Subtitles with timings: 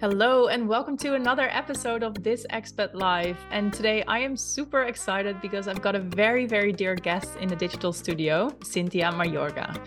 [0.00, 3.36] Hello, and welcome to another episode of This Expat Life.
[3.50, 7.50] And today I am super excited because I've got a very, very dear guest in
[7.50, 9.78] the digital studio, Cinthya Mayorga.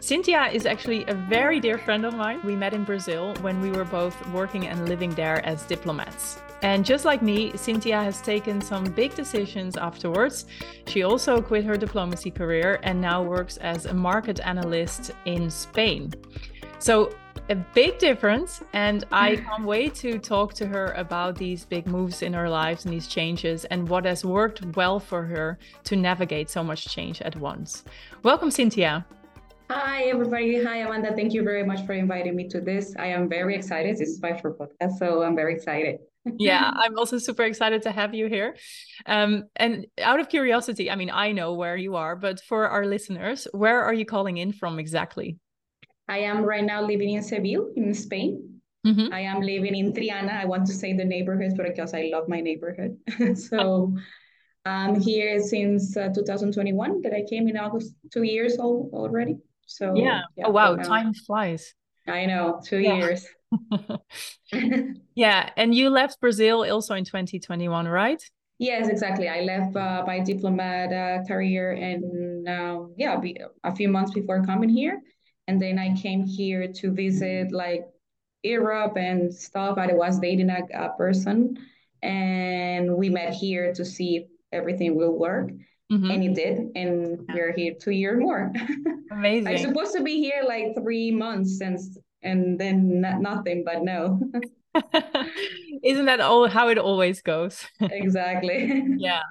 [0.00, 2.40] Cinthya is actually a very dear friend of mine.
[2.42, 6.40] We met in Brazil when we were both working and living there as diplomats.
[6.62, 10.46] And just like me, Cinthya has taken some big decisions afterwards.
[10.88, 16.12] She also quit her diplomacy career and now works as a market analyst in Spain.
[16.80, 17.12] So
[17.48, 18.62] a big difference.
[18.72, 22.84] And I can't wait to talk to her about these big moves in her lives
[22.84, 27.20] and these changes and what has worked well for her to navigate so much change
[27.22, 27.84] at once.
[28.22, 29.04] Welcome, Cinthya.
[29.70, 30.62] Hi, everybody.
[30.62, 31.14] Hi, Amanda.
[31.14, 32.94] Thank you very much for inviting me to this.
[32.98, 33.96] I am very excited.
[33.96, 35.98] This is my first podcast, so I'm very excited.
[36.38, 38.54] yeah, I'm also super excited to have you here.
[39.06, 42.84] Um, and out of curiosity, I mean, I know where you are, but for our
[42.84, 45.38] listeners, where are you calling in from exactly?
[46.12, 48.60] I am right now living in Seville, in Spain.
[48.86, 49.14] Mm-hmm.
[49.14, 50.34] I am living in Triana.
[50.42, 52.98] I want to say the neighborhood because I love my neighborhood.
[53.34, 53.96] so
[54.66, 59.38] I'm here since uh, 2021 that I came in August, two years old already.
[59.66, 60.20] So yeah.
[60.36, 60.76] yeah oh, wow.
[60.76, 61.72] Time flies.
[62.06, 62.96] I know, two yeah.
[62.96, 63.26] years.
[65.14, 65.48] yeah.
[65.56, 68.22] And you left Brazil also in 2021, right?
[68.58, 69.30] Yes, exactly.
[69.30, 73.18] I left uh, my diplomat uh, career and um, yeah,
[73.64, 75.00] a few months before coming here
[75.48, 77.84] and then I came here to visit like
[78.42, 79.78] Europe and stuff.
[79.78, 81.58] I was dating a, a person,
[82.02, 85.50] and we met here to see if everything will work.
[85.92, 86.10] Mm-hmm.
[86.10, 88.50] And it did, and we're here two years more.
[89.10, 89.46] Amazing.
[89.46, 94.20] I'm supposed to be here like three months since, and then not, nothing, but no.
[95.82, 97.66] Isn't that all how it always goes?
[97.80, 98.84] exactly.
[98.98, 99.22] yeah.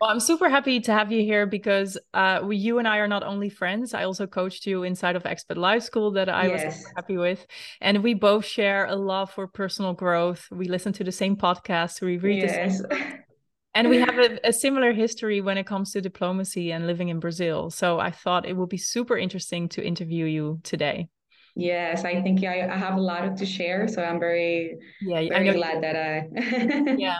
[0.00, 3.08] Well, I'm super happy to have you here because uh, we, you and I are
[3.08, 3.94] not only friends.
[3.94, 6.64] I also coached you inside of Expat Life School that I yes.
[6.64, 7.46] was happy with,
[7.80, 10.46] and we both share a love for personal growth.
[10.50, 12.00] We listen to the same podcast.
[12.00, 12.80] We read yes.
[12.82, 13.18] the same.
[13.74, 17.18] and we have a, a, similar history when it comes to diplomacy and living in
[17.18, 17.70] Brazil.
[17.70, 21.08] So I thought it would be super interesting to interview you today.
[21.56, 23.86] Yes, I think I, I have a lot to share.
[23.88, 26.94] So I'm very, yeah, very glad that I.
[26.98, 27.18] yeah,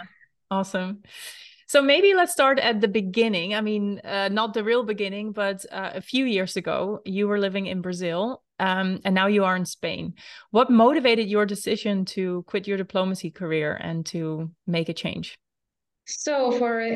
[0.50, 1.02] awesome.
[1.66, 3.54] So maybe let's start at the beginning.
[3.54, 7.38] I mean, uh, not the real beginning, but uh, a few years ago, you were
[7.38, 10.14] living in Brazil um, and now you are in Spain.
[10.50, 15.34] What motivated your decision to quit your diplomacy career and to make a change?
[16.06, 16.86] So for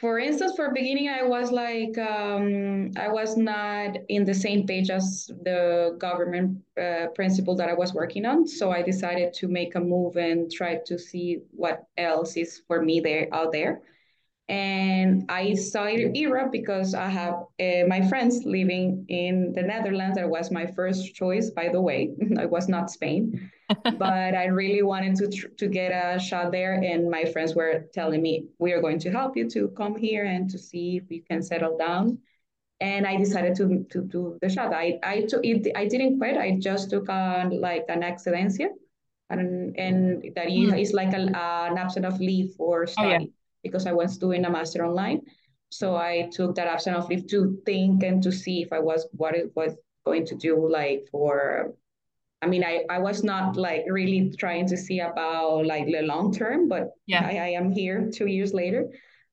[0.00, 4.90] for instance, for beginning, I was like um, I was not in the same page
[4.90, 8.46] as the government uh, principle that I was working on.
[8.46, 12.82] So I decided to make a move and try to see what else is for
[12.82, 13.82] me there out there
[14.48, 20.16] and I saw Europe because I have uh, my friends living in the Netherlands.
[20.16, 22.14] That was my first choice, by the way.
[22.18, 23.50] it was not Spain,
[23.84, 26.74] but I really wanted to tr- to get a shot there.
[26.74, 30.26] And my friends were telling me, "We are going to help you to come here
[30.26, 32.18] and to see if you can settle down."
[32.78, 34.72] And I decided to to do the shot.
[34.72, 35.72] I I took it.
[35.74, 36.36] I didn't quit.
[36.36, 38.68] I just took on like an excedencia,
[39.28, 40.80] and and that mm.
[40.80, 43.08] is like a, an absence of leave for study.
[43.08, 43.26] Oh, yeah
[43.66, 45.22] because I was doing a master online.
[45.70, 49.06] So I took that option of leave to think and to see if I was
[49.12, 51.74] what it was going to do like for
[52.40, 56.32] I mean I, I was not like really trying to see about like the long
[56.32, 58.88] term, but yeah, I, I am here two years later.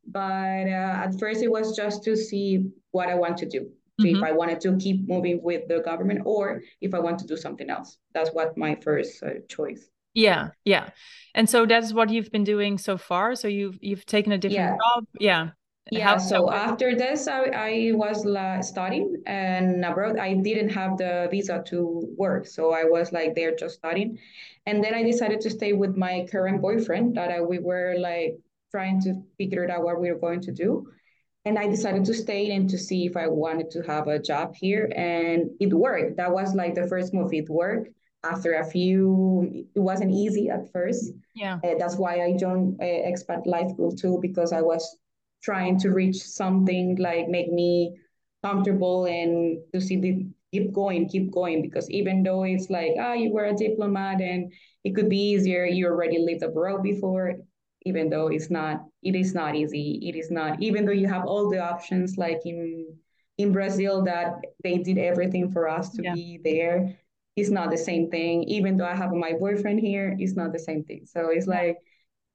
[0.05, 3.69] But uh, at first it was just to see what I want to do.
[4.01, 4.15] Mm-hmm.
[4.15, 7.37] If I wanted to keep moving with the government or if I want to do
[7.37, 7.97] something else.
[8.13, 9.87] That's what my first uh, choice.
[10.13, 10.89] Yeah, yeah.
[11.35, 13.35] And so that's what you've been doing so far.
[13.35, 14.77] So you've you've taken a different yeah.
[14.77, 15.05] job.
[15.19, 15.49] Yeah.
[15.91, 16.07] Yeah.
[16.07, 20.17] How so after this, I, I was uh, studying and abroad.
[20.17, 24.17] I didn't have the visa to work, so I was like there just studying.
[24.65, 27.17] And then I decided to stay with my current boyfriend.
[27.17, 28.37] That I, we were like
[28.71, 30.87] trying to figure out what we were going to do.
[31.43, 34.55] And I decided to stay and to see if I wanted to have a job
[34.55, 36.15] here, and it worked.
[36.15, 37.33] That was like the first move.
[37.33, 37.89] It worked
[38.23, 41.11] after a few, it wasn't easy at first.
[41.35, 41.59] Yeah.
[41.63, 44.97] Uh, that's why I joined uh, Expat life School too, because I was
[45.43, 47.97] trying to reach something like make me
[48.41, 51.61] comfortable and to see the keep going, keep going.
[51.61, 54.51] Because even though it's like, ah, oh, you were a diplomat and
[54.83, 57.35] it could be easier, you already lived abroad before,
[57.85, 59.99] even though it's not, it is not easy.
[60.03, 62.87] It is not, even though you have all the options like in
[63.39, 66.13] in Brazil that they did everything for us to yeah.
[66.13, 66.95] be there
[67.35, 68.43] it's not the same thing.
[68.43, 71.05] Even though I have my boyfriend here, it's not the same thing.
[71.05, 71.77] So it's like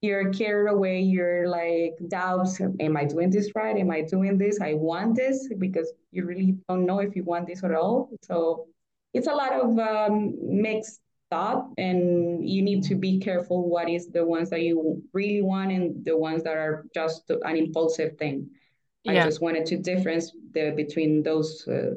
[0.01, 3.77] you're carried away, you're like doubts, am I doing this right?
[3.77, 4.61] Am I doing this?
[4.61, 8.11] I want this because you really don't know if you want this at all.
[8.23, 8.67] So
[9.15, 14.09] it's a lot of um, mixed thought and you need to be careful what is
[14.09, 18.49] the ones that you really want and the ones that are just an impulsive thing
[19.05, 19.13] yeah.
[19.13, 21.91] i just wanted to difference the between those uh,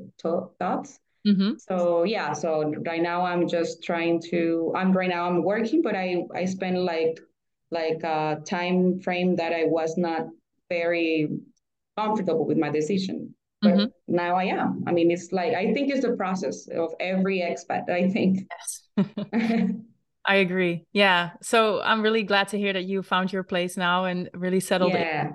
[0.60, 1.52] thoughts mm-hmm.
[1.58, 5.96] so yeah so right now i'm just trying to i'm right now i'm working but
[5.96, 7.20] i i spend like
[7.72, 10.28] like a time frame that i was not
[10.70, 11.30] very
[11.98, 13.86] comfortable with my decision but mm-hmm.
[14.08, 14.84] now I am.
[14.88, 17.90] I mean, it's like I think it's the process of every expat.
[17.90, 18.50] I think.
[18.50, 19.76] Yes.
[20.26, 20.86] I agree.
[20.94, 21.32] Yeah.
[21.42, 24.94] So I'm really glad to hear that you found your place now and really settled
[24.94, 25.28] yeah.
[25.28, 25.34] in.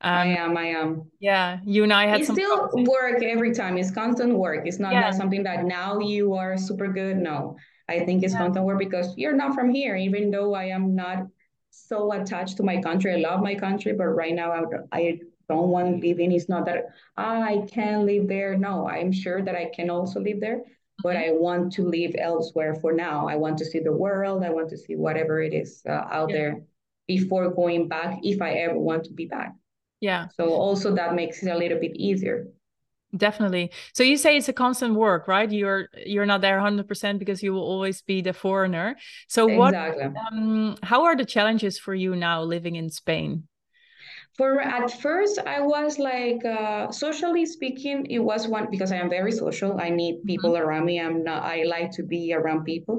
[0.00, 0.56] Um, I am.
[0.56, 1.10] I am.
[1.20, 3.78] Yeah, you and I had it's some still work every time.
[3.78, 4.66] It's constant work.
[4.66, 5.10] It's not, yeah.
[5.10, 7.16] something that now you are super good.
[7.16, 7.56] No,
[7.88, 8.40] I think it's yeah.
[8.40, 9.96] constant work because you're not from here.
[9.96, 11.26] Even though I am not
[11.70, 15.68] so attached to my country, I love my country, but right now I, I don't
[15.68, 16.32] want to live in.
[16.32, 18.56] It's not that ah, I can live there.
[18.58, 20.60] No, I'm sure that I can also live there,
[21.02, 21.36] but mm-hmm.
[21.36, 23.28] I want to live elsewhere for now.
[23.28, 24.44] I want to see the world.
[24.44, 26.36] I want to see whatever it is uh, out yeah.
[26.36, 26.62] there
[27.06, 29.54] before going back, if I ever want to be back.
[30.06, 30.28] Yeah.
[30.36, 32.46] So also that makes it a little bit easier.
[33.16, 33.72] Definitely.
[33.92, 35.50] So you say it's a constant work, right?
[35.50, 38.96] You're you're not there 100% because you will always be the foreigner.
[39.28, 40.14] So what exactly.
[40.30, 43.48] um, how are the challenges for you now living in Spain?
[44.36, 49.08] for at first i was like uh, socially speaking it was one because i am
[49.08, 50.26] very social i need mm-hmm.
[50.26, 50.68] people mm-hmm.
[50.68, 52.96] around me i'm not i like to be around people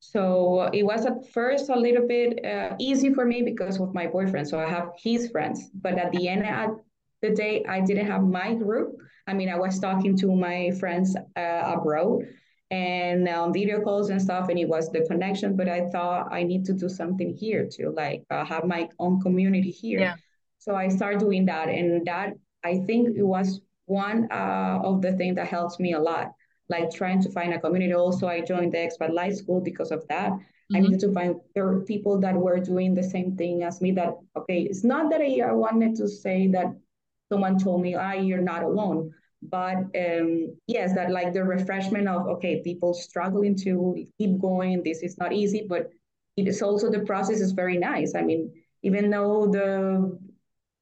[0.00, 4.06] so it was at first a little bit uh, easy for me because of my
[4.06, 4.48] boyfriend.
[4.48, 6.80] So i have his friends but at the end of
[7.22, 8.96] the day i didn't have my group.
[9.26, 12.22] I mean i was talking to my friends uh, abroad
[12.70, 16.26] and on um, video calls and stuff and it was the connection but i thought
[16.32, 20.00] i need to do something here to like uh, have my own community here.
[20.00, 20.16] Yeah.
[20.58, 22.34] So I started doing that, and that
[22.64, 26.32] I think it was one uh, of the things that helps me a lot.
[26.68, 27.94] Like trying to find a community.
[27.94, 30.32] Also, I joined the expat life school because of that.
[30.32, 30.76] Mm-hmm.
[30.76, 33.92] I needed to find there people that were doing the same thing as me.
[33.92, 36.66] That okay, it's not that I, I wanted to say that
[37.30, 42.26] someone told me, "Ah, you're not alone." But um, yes, that like the refreshment of
[42.26, 44.82] okay, people struggling to keep going.
[44.82, 45.90] This is not easy, but
[46.36, 48.14] it is also the process is very nice.
[48.14, 48.50] I mean,
[48.82, 50.18] even though the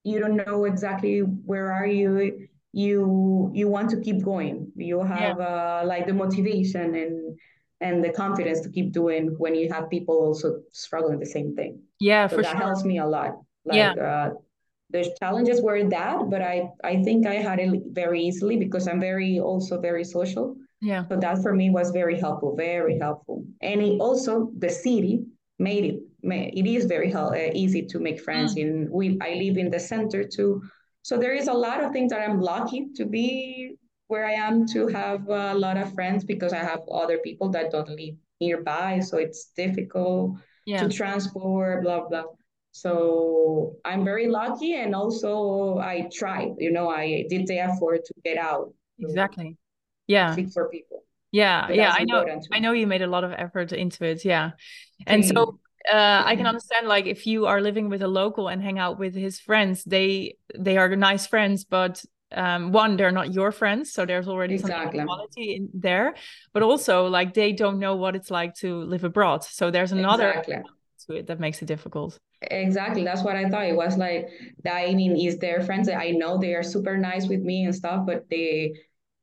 [0.05, 5.39] you don't know exactly where are you you you want to keep going you have
[5.39, 5.81] yeah.
[5.81, 7.39] uh, like the motivation and
[7.81, 11.81] and the confidence to keep doing when you have people also struggling the same thing
[12.01, 12.61] yeah so for that sure.
[12.61, 13.93] helps me a lot like yeah.
[13.93, 14.31] uh,
[14.91, 19.01] the challenges were that but i i think i had it very easily because i'm
[19.01, 23.81] very also very social yeah so that for me was very helpful very helpful and
[23.81, 25.25] it also the city
[25.61, 28.63] made it it is very uh, easy to make friends mm.
[28.63, 30.61] in we i live in the center too
[31.05, 33.77] so there is a lot of things that i'm lucky to be
[34.09, 37.71] where i am to have a lot of friends because i have other people that
[37.71, 39.01] don't live nearby.
[39.01, 40.83] So it's difficult yeah.
[40.83, 42.25] to transport blah blah.
[42.73, 48.15] So i'm very lucky and also i tried you know i did the effort to
[48.25, 49.57] get out exactly.
[50.07, 50.35] Yeah.
[50.35, 51.05] seek for people.
[51.31, 54.53] Yeah yeah i know i know you made a lot of effort into it yeah.
[55.07, 58.63] And so uh, I can understand like if you are living with a local and
[58.63, 63.35] hang out with his friends, they they are nice friends, but um, one they're not
[63.35, 64.99] your friends, so there's already exactly.
[64.99, 66.15] some quality in there.
[66.53, 70.31] But also like they don't know what it's like to live abroad, so there's another
[70.31, 70.63] exactly.
[71.07, 72.19] to it that makes it difficult.
[72.41, 73.67] Exactly, that's what I thought.
[73.67, 74.29] It was like
[74.65, 78.29] mean, is their friends I know they are super nice with me and stuff, but
[78.31, 78.75] they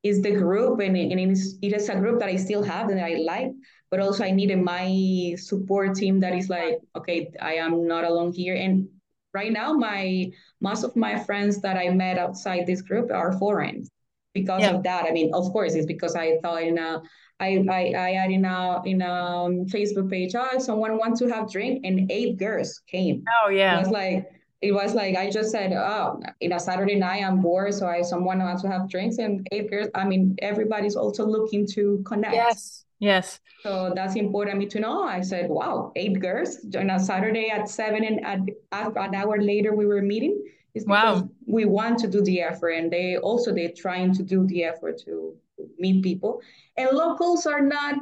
[0.03, 2.89] is the group and, and it, is, it is a group that I still have
[2.89, 3.51] and I like
[3.91, 8.31] but also I needed my support team that is like, okay, I am not alone
[8.31, 8.55] here.
[8.55, 8.87] And
[9.33, 10.31] right now, my
[10.61, 13.85] most of my friends that I met outside this group are foreign.
[14.33, 14.71] Because yeah.
[14.71, 17.01] of that, I mean, of course, it's because I thought in a,
[17.41, 21.27] I, I, I had in a in a um, Facebook page, oh, someone wants to
[21.27, 23.25] have drink, and eight girls came.
[23.43, 24.25] Oh yeah, it was like
[24.61, 28.03] it was like I just said, oh, in a Saturday night, I'm bored, so I
[28.03, 29.89] someone wants to have drinks, and eight girls.
[29.95, 32.35] I mean, everybody's also looking to connect.
[32.35, 32.85] Yes.
[33.01, 33.39] Yes.
[33.63, 35.03] So that's important me to know.
[35.03, 38.23] I said, wow, eight girls on a Saturday at seven and
[38.71, 40.39] at, an hour later we were meeting.
[40.75, 41.27] It's wow.
[41.47, 45.01] We want to do the effort and they also they're trying to do the effort
[45.05, 45.35] to
[45.79, 46.41] meet people.
[46.77, 47.95] And locals are not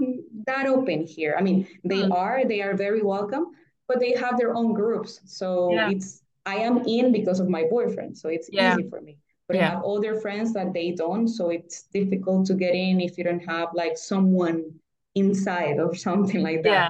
[0.46, 1.36] that open here.
[1.40, 2.12] I mean, they mm.
[2.14, 3.48] are, they are very welcome,
[3.88, 5.22] but they have their own groups.
[5.26, 5.90] So yeah.
[5.90, 8.18] it's I am in because of my boyfriend.
[8.18, 8.74] So it's yeah.
[8.74, 9.68] easy for me but yeah.
[9.68, 11.28] I have other friends that they don't.
[11.28, 14.76] So it's difficult to get in if you don't have like someone
[15.20, 16.70] inside or something like that.
[16.70, 16.90] Yeah,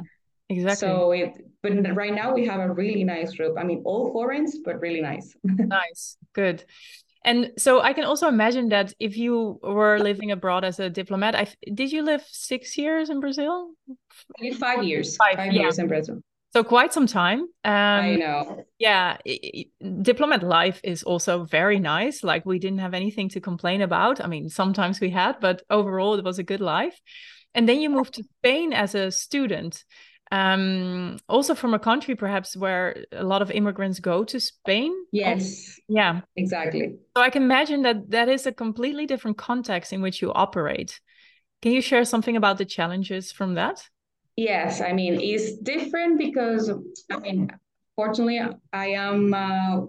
[0.49, 0.87] exactly.
[0.87, 3.57] So it, but right now we have a really nice group.
[3.57, 5.35] I mean, all foreigners, but really nice.
[5.43, 6.63] nice, good.
[7.25, 11.35] And so I can also imagine that if you were living abroad as a diplomat,
[11.35, 13.71] I did you live six years in Brazil?
[14.39, 15.17] maybe Five years.
[15.17, 15.61] Five, five yeah.
[15.63, 16.21] years in Brazil.
[16.51, 17.41] So quite some time.
[17.63, 18.65] Um, I know.
[18.79, 22.23] Yeah, it, it, diplomat life is also very nice.
[22.23, 24.23] Like we didn't have anything to complain about.
[24.23, 26.99] I mean, sometimes we had, but overall it was a good life.
[27.55, 29.83] And then you moved to Spain as a student
[30.31, 34.93] um also from a country perhaps where a lot of immigrants go to spain.
[35.11, 35.79] Yes.
[35.87, 36.21] Yeah.
[36.35, 36.97] Exactly.
[37.17, 40.99] So i can imagine that that is a completely different context in which you operate.
[41.61, 43.89] Can you share something about the challenges from that?
[44.35, 46.71] Yes i mean it's different because
[47.11, 47.49] i mean
[47.95, 48.39] fortunately
[48.71, 49.81] i am uh,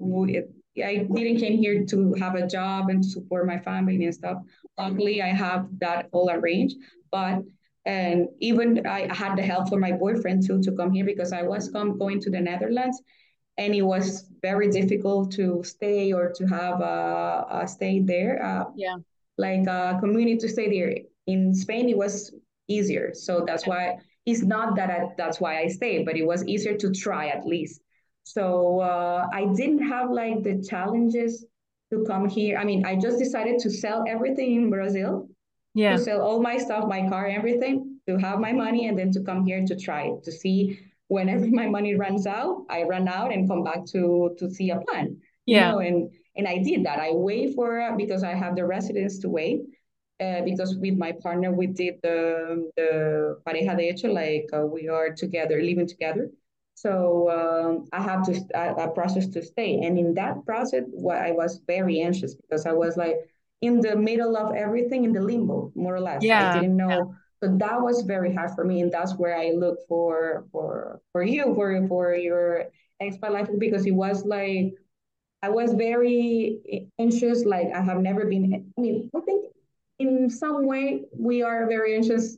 [0.79, 4.39] I didn't came here to have a job and to support my family and stuff.
[4.79, 6.77] Luckily, I have that all arranged.
[7.11, 7.43] But
[7.87, 11.43] and even I had the help from my boyfriend too to come here because I
[11.43, 13.03] was come, going to the Netherlands
[13.57, 18.43] and it was very difficult to stay or to have a, a stay there.
[18.43, 18.97] Uh, yeah.
[19.39, 20.95] Like a community to stay there.
[21.27, 22.35] In Spain, it was
[22.69, 23.13] easier.
[23.15, 26.77] So that's why it's not that I, that's why I stayed, but it was easier
[26.77, 27.81] to try at least.
[28.25, 31.45] So uh, I didn't have like the challenges
[31.93, 32.59] to come here.
[32.59, 35.29] I mean, I just decided to sell everything in Brazil
[35.81, 35.97] yeah.
[35.97, 39.21] to sell all my stuff, my car, everything, to have my money, and then to
[39.29, 43.49] come here to try to see whenever my money runs out, I run out and
[43.49, 45.07] come back to to see a plan.
[45.47, 45.57] Yeah.
[45.57, 45.99] You know, and
[46.37, 46.99] and I did that.
[47.01, 49.61] I wait for because I have the residence to wait.
[50.21, 52.91] Uh, because with my partner we did the the
[53.47, 56.31] pareja de hecho, like uh, we are together, living together.
[56.75, 56.93] So
[57.39, 61.31] um, I have to a, a process to stay, and in that process, what I
[61.33, 63.17] was very anxious because I was like,
[63.63, 66.23] in the middle of everything in the limbo, more or less.
[66.23, 66.53] Yeah.
[66.53, 66.89] I didn't know.
[66.89, 67.03] Yeah.
[67.43, 68.81] So that was very hard for me.
[68.81, 72.67] And that's where I look for for for you, for for your
[73.03, 74.75] expat life because it was like
[75.43, 77.45] I was very anxious.
[77.45, 79.47] Like I have never been I mean, I think
[79.99, 82.37] in some way we are very anxious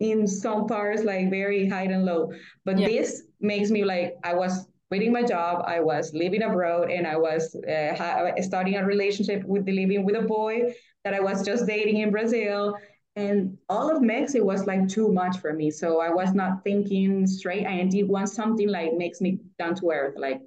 [0.00, 2.32] in some parts, like very high and low.
[2.64, 2.86] But yeah.
[2.86, 5.64] this makes me like I was quitting my job.
[5.66, 10.22] I was living abroad and I was uh, starting a relationship with living with a
[10.22, 12.74] boy that I was just dating in Brazil.
[13.16, 15.70] And all of Mexico was like too much for me.
[15.70, 17.66] So I was not thinking straight.
[17.66, 20.40] I did want something like makes me down to earth, like,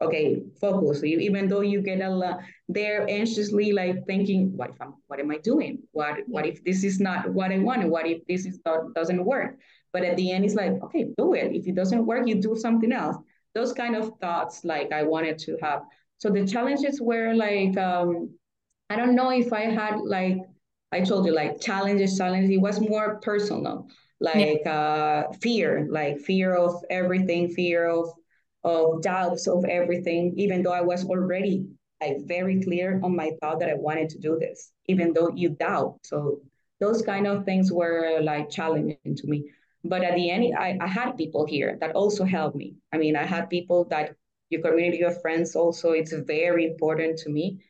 [0.00, 1.02] okay, focus.
[1.04, 5.30] Even though you get a lot there anxiously like thinking, what if I'm, what am
[5.30, 5.78] I doing?
[5.92, 7.88] What, what if this is not what I want?
[7.88, 9.58] What if this is not, doesn't work?
[9.92, 11.54] But at the end, it's like, okay, do it.
[11.54, 13.16] If it doesn't work, you do something else
[13.54, 15.82] those kind of thoughts like I wanted to have.
[16.18, 18.30] So the challenges were like um,
[18.90, 20.38] I don't know if I had like
[20.92, 22.50] I told you like challenges, challenges.
[22.50, 23.88] It was more personal,
[24.20, 24.72] like yeah.
[24.72, 28.10] uh, fear, like fear of everything, fear of
[28.64, 30.34] of doubts of everything.
[30.36, 31.66] Even though I was already
[32.00, 35.50] like very clear on my thought that I wanted to do this, even though you
[35.50, 35.98] doubt.
[36.04, 36.40] So
[36.80, 39.50] those kind of things were like challenging to me.
[39.84, 42.76] But at the end, I, I had people here that also helped me.
[42.92, 44.14] I mean, I had people that
[44.50, 47.60] your community of friends also, it's very important to me.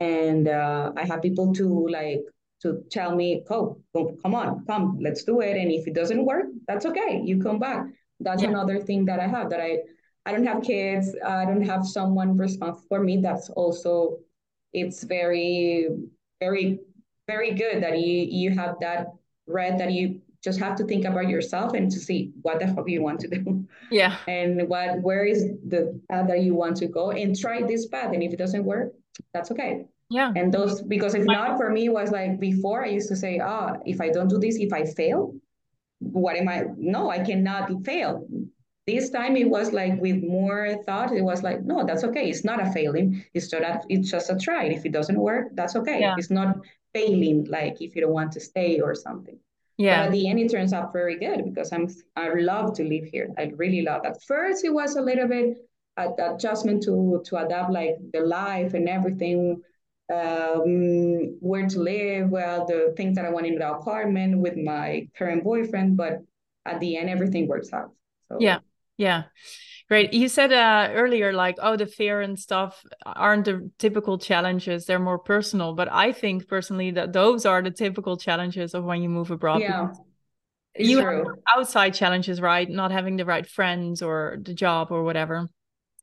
[0.00, 2.20] And uh, I have people to like,
[2.62, 3.78] to tell me, oh,
[4.22, 5.56] come on, come, let's do it.
[5.56, 7.20] And if it doesn't work, that's okay.
[7.24, 7.86] You come back.
[8.20, 8.50] That's yeah.
[8.50, 9.78] another thing that I have that I,
[10.26, 11.14] I don't have kids.
[11.26, 13.18] I don't have someone responsible for me.
[13.18, 14.18] That's also,
[14.72, 15.88] it's very,
[16.40, 16.80] very,
[17.28, 19.08] very good that you you have that
[19.46, 22.88] red that you just have to think about yourself and to see what the fuck
[22.88, 23.64] you want to do.
[23.90, 24.16] Yeah.
[24.26, 28.12] And what where is the path that you want to go and try this path.
[28.12, 28.92] And if it doesn't work,
[29.32, 29.86] that's okay.
[30.10, 30.32] Yeah.
[30.34, 33.74] And those because if not for me was like before I used to say, ah,
[33.76, 35.34] oh, if I don't do this, if I fail,
[36.00, 36.66] what am I?
[36.76, 38.26] No, I cannot fail.
[38.86, 42.28] This time it was like with more thought, it was like, no, that's okay.
[42.28, 43.24] It's not a failing.
[43.32, 44.64] It's just a, it's just a try.
[44.64, 46.00] If it doesn't work, that's okay.
[46.00, 46.16] Yeah.
[46.18, 46.56] It's not
[46.92, 49.38] failing like if you don't want to stay or something.
[49.76, 50.00] Yeah.
[50.00, 53.04] But at the end, it turns out very good because I'm I love to live
[53.04, 53.28] here.
[53.38, 54.04] I really love.
[54.04, 55.56] At first, it was a little bit
[55.96, 59.62] adjustment to to adapt like the life and everything,
[60.12, 65.08] um, where to live, well, the things that I want in the apartment with my
[65.16, 65.96] current boyfriend.
[65.96, 66.22] But
[66.64, 67.92] at the end, everything works out.
[68.28, 68.58] So yeah,
[69.02, 69.24] yeah.
[69.88, 70.14] Great.
[70.14, 74.98] You said uh, earlier, like, oh, the fear and stuff aren't the typical challenges; they're
[74.98, 75.74] more personal.
[75.74, 79.60] But I think personally that those are the typical challenges of when you move abroad.
[79.60, 79.88] Yeah,
[80.78, 81.18] you true.
[81.18, 82.70] have outside challenges, right?
[82.70, 85.50] Not having the right friends or the job or whatever,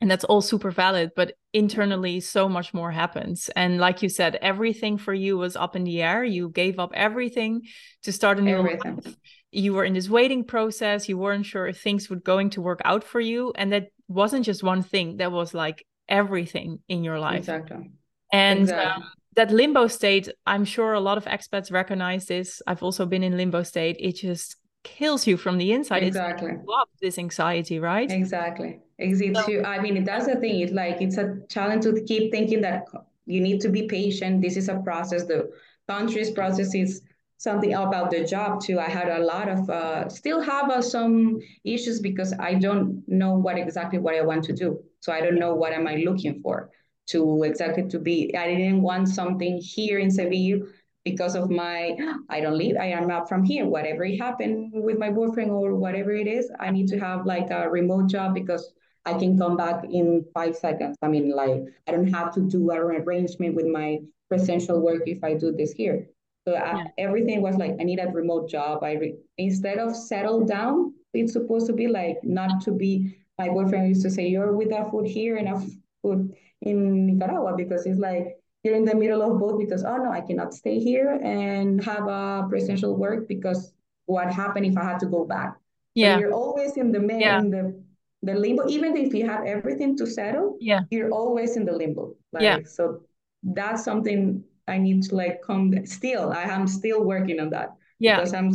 [0.01, 1.11] and that's all super valid.
[1.15, 3.49] But internally, so much more happens.
[3.55, 6.23] And like you said, everything for you was up in the air.
[6.23, 7.61] You gave up everything
[8.03, 8.95] to start a new everything.
[8.97, 9.15] life
[9.51, 12.81] you were in this waiting process you weren't sure if things were going to work
[12.85, 17.19] out for you and that wasn't just one thing that was like everything in your
[17.19, 17.91] life exactly
[18.31, 19.03] And exactly.
[19.03, 19.03] um,
[19.35, 22.61] that limbo state, I'm sure a lot of expats recognize this.
[22.67, 23.95] I've also been in limbo state.
[23.99, 26.03] It just kills you from the inside.
[26.03, 26.51] Exactly.
[26.51, 28.09] It's this anxiety, right?
[28.11, 28.79] Exactly.
[28.99, 30.59] So, I mean, that's the thing.
[30.59, 32.83] It's like it's a challenge to keep thinking that
[33.25, 34.41] you need to be patient.
[34.41, 35.25] This is a process.
[35.25, 35.49] The
[35.87, 37.01] country's process is
[37.39, 38.79] something about the job too.
[38.79, 43.33] I had a lot of uh, still have uh, some issues because I don't know
[43.35, 44.83] what exactly what I want to do.
[44.99, 46.69] So I don't know what am I looking for
[47.07, 48.35] to exactly to be.
[48.35, 50.67] I didn't want something here in Seville
[51.05, 51.97] because of my
[52.29, 52.75] I don't live.
[52.77, 53.65] I am not from here.
[53.65, 57.69] Whatever happened with my boyfriend or whatever it is, I need to have like a
[57.69, 58.73] remote job because
[59.05, 60.97] I can come back in five seconds.
[61.01, 65.23] I mean, like I don't have to do an arrangement with my presential work if
[65.23, 66.09] I do this here.
[66.47, 66.55] So.
[66.55, 68.83] Uh, I, everything was like I need a remote job.
[68.83, 73.15] I re, instead of settle down, it's supposed to be like not to be.
[73.37, 75.61] My boyfriend used to say, "You're with that food here and a
[76.01, 79.59] food in Nicaragua," because it's like you're in the middle of both.
[79.59, 83.73] Because oh no, I cannot stay here and have a presential work because
[84.05, 85.55] what happened if I had to go back?
[85.95, 87.39] Yeah, so you're always in the yeah.
[87.39, 87.81] in the
[88.23, 92.15] the limbo, even if you have everything to settle, yeah, you're always in the limbo.
[92.33, 92.59] Like, yeah.
[92.65, 93.03] So
[93.43, 95.85] that's something I need to like come.
[95.85, 97.75] Still, I am still working on that.
[97.99, 98.17] Yeah.
[98.17, 98.51] Because I'm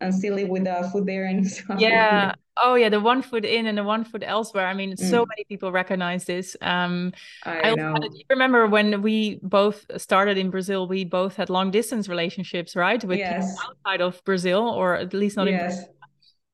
[0.00, 1.80] I'm still with the food there and stuff.
[1.80, 2.34] Yeah.
[2.60, 4.66] Oh yeah, the one foot in and the one foot elsewhere.
[4.66, 4.98] I mean, mm.
[4.98, 6.56] so many people recognize this.
[6.60, 7.12] Um,
[7.44, 7.94] I, I know.
[7.94, 10.88] Had, you remember when we both started in Brazil?
[10.88, 13.02] We both had long distance relationships, right?
[13.04, 13.56] With yes.
[13.64, 15.60] outside of Brazil, or at least not yes.
[15.60, 15.94] in Brazil.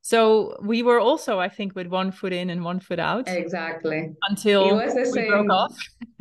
[0.05, 3.27] So we were also, I think, with one foot in and one foot out.
[3.27, 4.13] Exactly.
[4.29, 5.31] Until it was the we same.
[5.31, 5.75] broke off.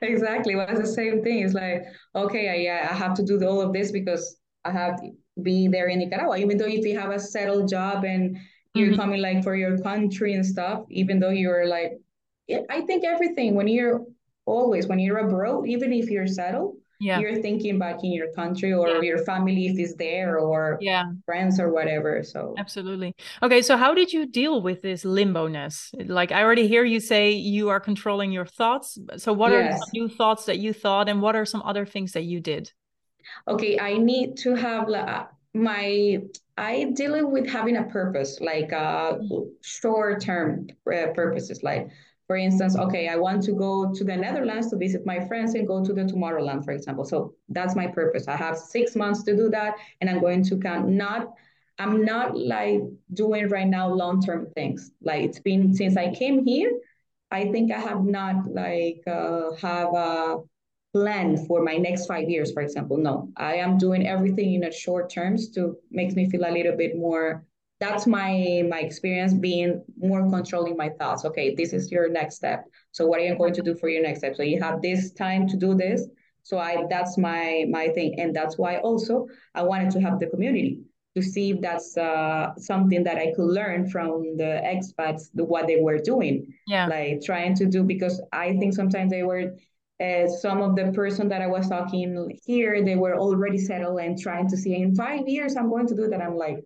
[0.00, 0.54] exactly.
[0.54, 1.40] It was the same thing.
[1.40, 1.82] It's like,
[2.16, 5.10] okay, I, yeah, I have to do all of this because I have to
[5.42, 6.38] be there in Nicaragua.
[6.38, 8.38] Even though if you have a settled job and
[8.72, 9.00] you're mm-hmm.
[9.02, 11.92] coming like for your country and stuff, even though you're like,
[12.70, 14.00] I think everything when you're
[14.46, 17.18] always when you're abroad, even if you're settled, yeah.
[17.18, 19.00] you're thinking back in your country or yeah.
[19.02, 23.92] your family if it's there or yeah friends or whatever so absolutely okay so how
[23.92, 28.32] did you deal with this limbo-ness like i already hear you say you are controlling
[28.32, 29.80] your thoughts so what yes.
[29.80, 32.72] are new thoughts that you thought and what are some other things that you did
[33.46, 36.18] okay i need to have uh, my
[36.56, 39.46] i dealing with having a purpose like uh mm.
[39.62, 41.88] short term uh, purposes like
[42.26, 45.66] for instance, okay, I want to go to the Netherlands to visit my friends and
[45.66, 47.04] go to the Tomorrowland, for example.
[47.04, 48.28] So that's my purpose.
[48.28, 51.34] I have six months to do that, and I'm going to count not.
[51.78, 52.82] I'm not like
[53.12, 54.92] doing right now long-term things.
[55.02, 56.70] Like it's been since I came here,
[57.30, 60.38] I think I have not like uh, have a
[60.92, 62.96] plan for my next five years, for example.
[62.96, 66.76] No, I am doing everything in a short terms to makes me feel a little
[66.76, 67.44] bit more
[67.80, 71.24] that's my my experience being more controlling my thoughts.
[71.24, 72.64] Okay this is your next step.
[72.92, 74.36] So what are you going to do for your next step?
[74.36, 76.06] So you have this time to do this.
[76.42, 78.20] So i that's my my thing.
[78.20, 80.80] And that's why also i wanted to have the community
[81.16, 85.66] to see if that's uh, something that i could learn from the expats the, what
[85.66, 86.46] they were doing.
[86.66, 86.86] Yeah.
[86.86, 89.54] Like trying to do because i think sometimes they were
[90.00, 94.18] uh, some of the person that I was talking here, they were already settled and
[94.18, 96.20] trying to see in five years I'm going to do that.
[96.20, 96.64] I'm like,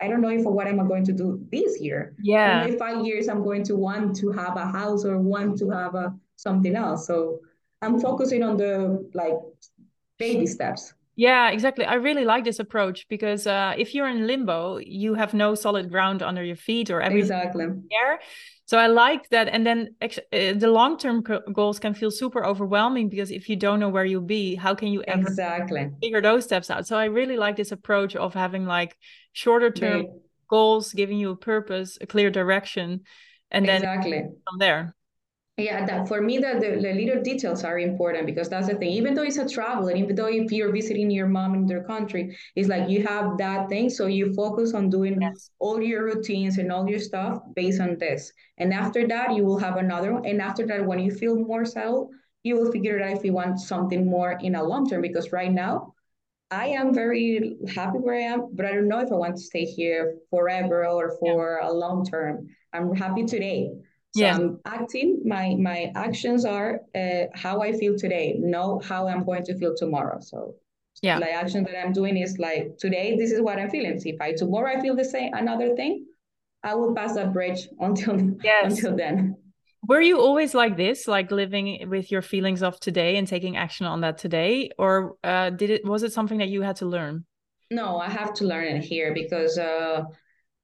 [0.00, 2.14] I don't know if what am I going to do this year.
[2.22, 2.66] Yeah.
[2.66, 5.94] In five years I'm going to want to have a house or want to have
[5.94, 7.06] a something else.
[7.06, 7.40] So
[7.82, 9.34] I'm focusing on the like
[10.18, 10.94] baby steps.
[11.16, 11.84] Yeah, exactly.
[11.84, 15.90] I really like this approach because uh, if you're in limbo, you have no solid
[15.90, 17.66] ground under your feet or everything exactly.
[17.66, 18.20] there.
[18.70, 19.48] So I like that.
[19.48, 23.80] And then uh, the long term goals can feel super overwhelming because if you don't
[23.80, 26.86] know where you'll be, how can you ever exactly figure those steps out?
[26.86, 28.96] So I really like this approach of having like
[29.32, 30.04] shorter term
[30.48, 33.00] goals, giving you a purpose, a clear direction,
[33.50, 34.94] and then exactly from there
[35.60, 38.90] yeah that for me that the, the, little details are important because that's the thing
[38.90, 41.84] even though it's a travel and even though if you're visiting your mom in their
[41.84, 45.50] country it's like you have that thing so you focus on doing yes.
[45.58, 49.58] all your routines and all your stuff based on this and after that you will
[49.58, 52.10] have another one and after that when you feel more settled
[52.42, 55.32] you will figure it out if you want something more in a long term because
[55.32, 55.94] right now
[56.52, 59.42] I am very happy where I am, but I don't know if I want to
[59.42, 61.68] stay here forever or for yeah.
[61.68, 62.48] a long term.
[62.72, 63.70] I'm happy today.
[64.12, 64.34] So yeah.
[64.34, 65.22] I'm acting.
[65.24, 69.74] My my actions are uh, how I feel today, know how I'm going to feel
[69.76, 70.18] tomorrow.
[70.20, 70.56] So
[71.00, 73.16] yeah, the action that I'm doing is like today.
[73.16, 74.00] This is what I'm feeling.
[74.00, 76.06] See, if I tomorrow I feel the same, another thing,
[76.64, 78.72] I will pass that bridge until yes.
[78.72, 79.36] until then.
[79.86, 83.86] Were you always like this, like living with your feelings of today and taking action
[83.86, 87.24] on that today, or uh, did it was it something that you had to learn?
[87.70, 90.02] No, I have to learn it here because uh,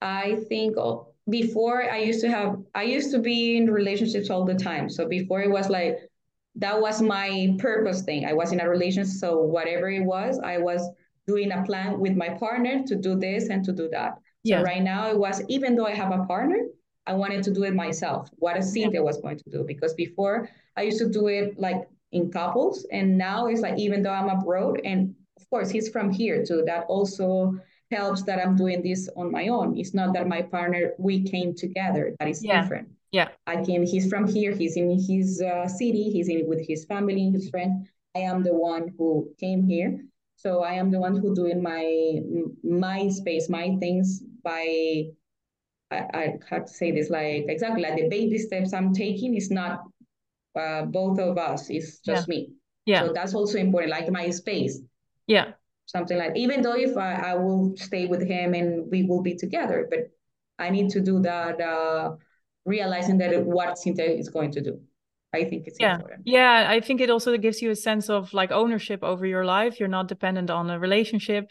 [0.00, 0.76] I think.
[0.76, 4.88] Oh, before I used to have I used to be in relationships all the time.
[4.88, 5.98] So before it was like
[6.56, 8.24] that was my purpose thing.
[8.24, 10.88] I was in a relationship, so whatever it was, I was
[11.26, 14.18] doing a plan with my partner to do this and to do that.
[14.46, 16.60] So right now it was even though I have a partner,
[17.06, 18.30] I wanted to do it myself.
[18.36, 21.82] What a Cinthya was going to do because before I used to do it like
[22.12, 26.10] in couples, and now it's like even though I'm abroad, and of course he's from
[26.10, 26.62] here too.
[26.64, 27.58] That also
[27.90, 29.76] helps that I'm doing this on my own.
[29.76, 32.14] It's not that my partner we came together.
[32.18, 32.60] That is yeah.
[32.60, 32.88] different.
[33.12, 33.28] Yeah.
[33.46, 33.86] I can.
[33.86, 34.52] He's from here.
[34.52, 36.10] He's in his uh, city.
[36.10, 37.88] He's in with his family, his friends.
[38.14, 40.04] I am the one who came here.
[40.36, 42.20] So I am the one who doing my
[42.62, 45.06] my space, my things by
[45.90, 49.50] I, I have to say this like exactly like the baby steps I'm taking is
[49.50, 49.84] not
[50.56, 52.34] uh, both of us, it's just yeah.
[52.34, 52.52] me.
[52.86, 53.06] Yeah.
[53.06, 54.80] So that's also important, like my space.
[55.26, 55.52] Yeah.
[55.86, 59.34] Something like even though if I, I will stay with him and we will be
[59.36, 60.10] together, but
[60.58, 62.16] I need to do that uh,
[62.64, 64.80] realizing that what Cinthya is going to do.
[65.32, 65.96] I think it's yeah.
[65.96, 66.22] important.
[66.24, 69.78] Yeah, I think it also gives you a sense of like ownership over your life.
[69.78, 71.50] You're not dependent on a relationship.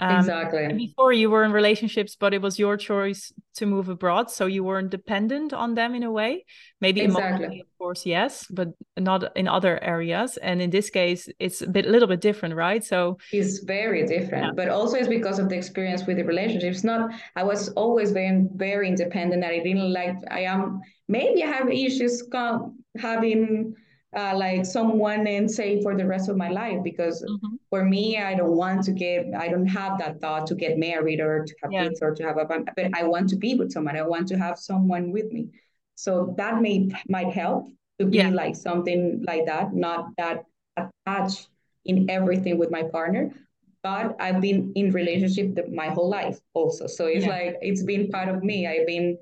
[0.00, 0.72] Um, exactly.
[0.72, 4.62] Before you were in relationships, but it was your choice to move abroad, so you
[4.62, 6.44] weren't dependent on them in a way.
[6.80, 7.60] Maybe exactly.
[7.60, 10.36] of course, yes, but not in other areas.
[10.36, 12.84] And in this case, it's a bit, little bit different, right?
[12.84, 14.52] So it's very different, yeah.
[14.54, 16.84] but also it's because of the experience with the relationships.
[16.84, 19.42] Not, I was always very, very independent.
[19.42, 20.16] That I didn't like.
[20.30, 22.22] I am maybe I have issues
[22.96, 23.74] having
[24.16, 27.56] uh, like someone and say for the rest of my life because mm-hmm.
[27.70, 31.20] For me i don't want to get i don't have that thought to get married
[31.20, 31.84] or to have yeah.
[31.84, 34.38] kids or to have a but i want to be with someone i want to
[34.38, 35.48] have someone with me
[35.94, 38.28] so that may might help to be yeah.
[38.28, 40.44] like something like that not that
[40.76, 41.48] attached
[41.84, 43.32] in everything with my partner
[43.82, 47.30] but i've been in relationship the, my whole life also so it's yeah.
[47.30, 49.18] like it's been part of me i've been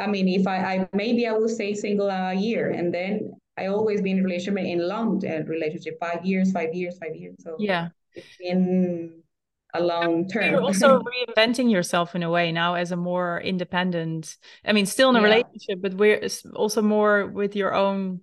[0.00, 3.66] I mean, if I, I maybe I will stay single a year and then I
[3.66, 7.36] always been in relationship in long uh, relationship, five years, five years, five years.
[7.40, 7.88] So yeah,
[8.40, 9.22] been
[9.74, 10.52] a long term.
[10.52, 11.02] You're also
[11.36, 14.36] reinventing yourself in a way now as a more independent.
[14.64, 15.24] I mean, still in a yeah.
[15.24, 18.20] relationship, but we're also more with your own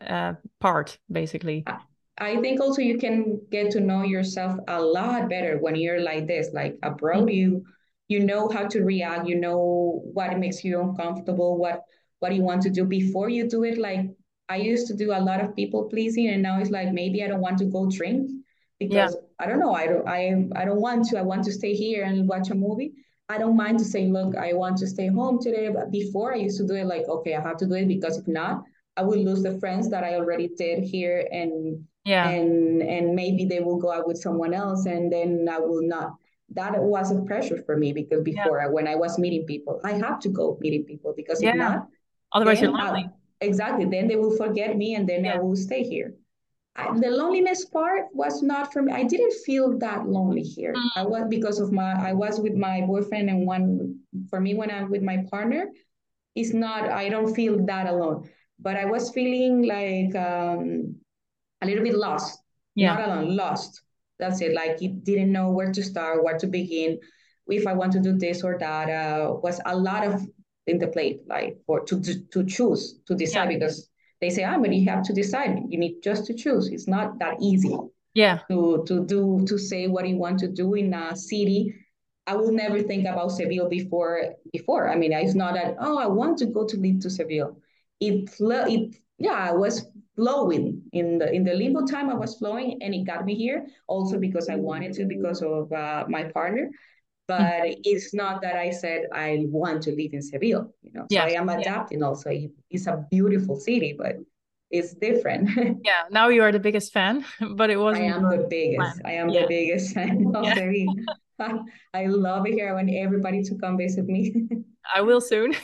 [0.00, 1.64] uh, part, basically.
[2.18, 6.26] I think also you can get to know yourself a lot better when you're like
[6.26, 7.24] this, like abroad.
[7.24, 7.28] Mm-hmm.
[7.30, 7.64] You
[8.06, 9.26] you know how to react.
[9.26, 11.56] You know what makes you uncomfortable.
[11.58, 11.82] What
[12.20, 13.78] what you want to do before you do it.
[13.78, 14.06] Like
[14.48, 17.28] I used to do a lot of people pleasing, and now it's like maybe I
[17.28, 18.30] don't want to go drink
[18.78, 19.20] because yeah.
[19.38, 19.74] I don't know.
[19.74, 20.06] I don't.
[20.08, 21.18] I I don't want to.
[21.18, 22.92] I want to stay here and watch a movie.
[23.28, 25.70] I don't mind to say, look, I want to stay home today.
[25.70, 28.18] But before I used to do it like, okay, I have to do it because
[28.18, 28.64] if not,
[28.96, 33.46] I will lose the friends that I already did here, and yeah, and and maybe
[33.46, 36.16] they will go out with someone else, and then I will not.
[36.50, 38.68] That was a pressure for me because before yeah.
[38.68, 41.50] when I was meeting people, I have to go meeting people because yeah.
[41.50, 41.88] if not,
[42.32, 43.08] otherwise you're lonely.
[43.08, 43.84] I, exactly.
[43.84, 45.34] Then they will forget me and then yeah.
[45.34, 46.14] i will stay here.
[46.76, 48.92] I, the loneliness part was not for me.
[48.92, 50.74] I didn't feel that lonely here.
[50.74, 50.88] Mm.
[50.96, 54.70] i was because of my i was with my boyfriend and one for me when
[54.70, 55.70] i'm with my partner
[56.34, 58.28] it's not i don't feel that alone.
[58.58, 60.96] But i was feeling like um,
[61.62, 62.40] a little bit lost.
[62.74, 62.94] Yeah.
[62.94, 63.82] not alone lost.
[64.18, 64.52] That's it.
[64.52, 66.98] Like you didn't know where to start where to begin
[67.48, 70.26] if i want to do this or that uh, was a lot of
[70.66, 72.00] in the plate, like for to
[72.30, 73.58] to choose to decide yeah.
[73.58, 75.58] because they say, ah, but you have to decide.
[75.68, 76.68] You need just to choose.
[76.68, 77.76] It's not that easy.
[78.14, 78.40] Yeah.
[78.50, 81.74] To to do to say what you want to do in a city.
[82.26, 84.88] I will never think about Seville before before.
[84.88, 87.58] I mean, it's not that oh, I want to go to live to Seville.
[88.00, 92.08] It it yeah, I was flowing in the in the limbo time.
[92.08, 93.66] I was flowing, and it got me here.
[93.88, 96.70] Also because I wanted to, because of uh, my partner
[97.30, 97.72] Mm-hmm.
[97.72, 101.06] but it's not that I said I want to live in Seville, you know.
[101.10, 102.06] So I am adapting yeah.
[102.06, 102.30] also.
[102.70, 104.16] It's a beautiful city, but
[104.70, 105.48] it's different.
[105.84, 108.12] yeah, now you are the biggest fan, but it wasn't.
[108.12, 109.00] I am the biggest.
[109.00, 109.06] Plan.
[109.06, 109.42] I am yeah.
[109.42, 110.54] the biggest fan of yeah.
[110.54, 110.94] Seville.
[111.94, 112.68] I love it here.
[112.68, 114.46] I want everybody to come visit me.
[114.94, 115.54] I will soon.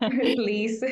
[0.00, 0.82] Please.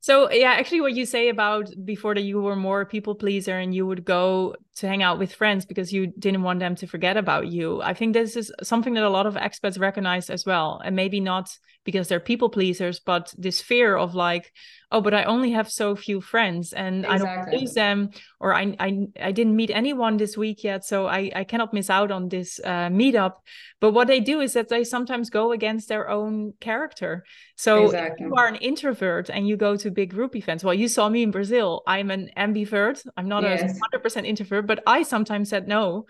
[0.00, 3.74] So yeah, actually what you say about before that you were more people pleaser and
[3.74, 7.16] you would go to hang out with friends because you didn't want them to forget
[7.16, 7.80] about you.
[7.82, 10.80] I think this is something that a lot of expats recognize as well.
[10.82, 11.50] And maybe not
[11.84, 14.52] because they're people pleasers, but this fear of like,
[14.92, 17.28] oh, but I only have so few friends and exactly.
[17.28, 21.06] I don't lose them, or I, I I didn't meet anyone this week yet, so
[21.06, 23.34] I I cannot miss out on this uh, meetup.
[23.80, 27.24] But what they do is that they sometimes go against their own character.
[27.56, 28.26] So exactly.
[28.26, 30.62] you are an introvert and you go to big group events.
[30.62, 31.82] Well, you saw me in Brazil.
[31.86, 33.06] I'm an ambivert.
[33.16, 33.62] I'm not yes.
[33.62, 36.06] a 100% introvert, but I sometimes said no.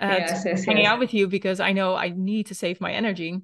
[0.00, 0.92] Uh, yes, yes, hanging yes.
[0.92, 3.40] out with you because I know I need to save my energy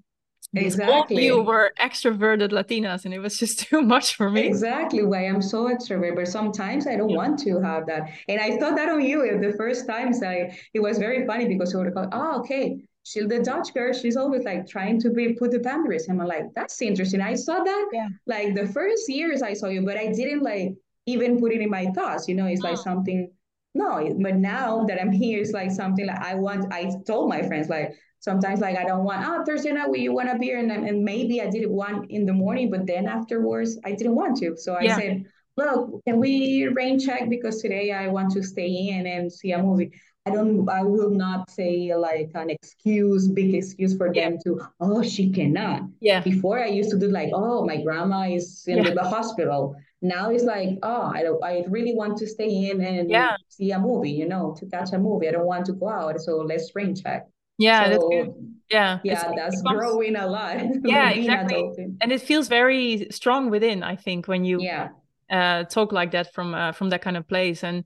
[0.55, 5.23] exactly you were extroverted latinas and it was just too much for me exactly why
[5.27, 7.17] i'm so extroverted but sometimes i don't yeah.
[7.17, 10.35] want to have that and i thought that on you the first times i
[10.73, 14.17] it was very funny because you would go oh okay she the Dutch girl, she's
[14.17, 16.09] always like trying to be put the boundaries.
[16.09, 17.21] And I'm like, that's interesting.
[17.21, 18.09] I saw that yeah.
[18.27, 20.75] like the first years I saw you, but I didn't like
[21.07, 22.27] even put it in my thoughts.
[22.27, 23.31] You know, it's like something
[23.77, 26.73] no, but now that I'm here, it's like something like I want.
[26.73, 29.25] I told my friends like sometimes like I don't want.
[29.27, 30.59] Oh, Thursday night, you want a beer?
[30.59, 34.15] And and maybe I did it one in the morning, but then afterwards I didn't
[34.15, 34.57] want to.
[34.57, 34.97] So I yeah.
[34.97, 35.25] said,
[35.57, 39.63] look, can we rain check because today I want to stay in and see a
[39.63, 39.93] movie.
[40.27, 40.69] I don't.
[40.69, 44.31] I will not say like an excuse, big excuse for yeah.
[44.31, 44.61] them to.
[44.81, 45.83] Oh, she cannot.
[46.01, 46.21] Yeah.
[46.21, 48.91] Before I used to do like, oh, my grandma is in yeah.
[48.95, 53.11] the hospital now it's like oh i don't i really want to stay in and
[53.11, 53.35] yeah.
[53.49, 56.21] see a movie you know to catch a movie i don't want to go out
[56.21, 57.27] so let's spring check
[57.59, 58.29] yeah so, that's
[58.71, 63.49] yeah yeah it's, that's becomes, growing a lot yeah exactly and it feels very strong
[63.49, 64.89] within i think when you yeah
[65.31, 67.85] uh talk like that from uh, from that kind of place and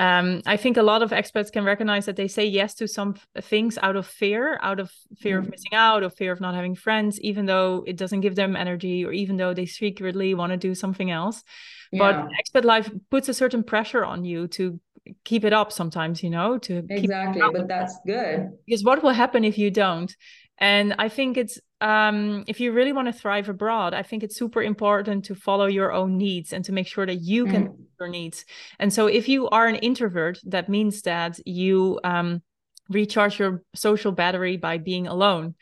[0.00, 3.16] um, I think a lot of experts can recognize that they say yes to some
[3.38, 5.44] things out of fear, out of fear mm.
[5.44, 8.56] of missing out, or fear of not having friends, even though it doesn't give them
[8.56, 11.44] energy, or even though they secretly want to do something else.
[11.92, 11.98] Yeah.
[11.98, 14.80] But expat life puts a certain pressure on you to
[15.24, 17.42] keep it up sometimes, you know, to exactly.
[17.52, 20.16] But that's good because what will happen if you don't?
[20.56, 24.36] And I think it's um, if you really want to thrive abroad, I think it's
[24.36, 27.76] super important to follow your own needs and to make sure that you can mm.
[27.98, 28.44] your needs.
[28.78, 32.42] And so, if you are an introvert, that means that you um,
[32.88, 35.54] recharge your social battery by being alone.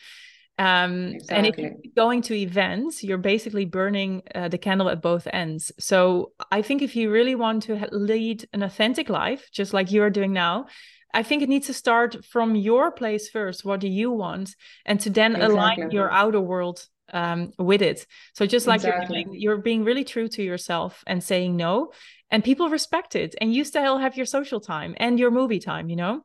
[0.59, 1.37] Um, exactly.
[1.37, 5.71] And if you're going to events, you're basically burning uh, the candle at both ends.
[5.79, 10.11] So I think if you really want to lead an authentic life, just like you're
[10.11, 10.67] doing now,
[11.15, 13.65] I think it needs to start from your place first.
[13.65, 14.55] What do you want?
[14.85, 15.55] And to then exactly.
[15.55, 18.07] align your outer world um, with it.
[18.35, 19.17] So just like exactly.
[19.17, 21.93] you're doing, you're being really true to yourself and saying no,
[22.31, 23.35] and people respect it.
[23.41, 26.23] And you still have your social time and your movie time, you know?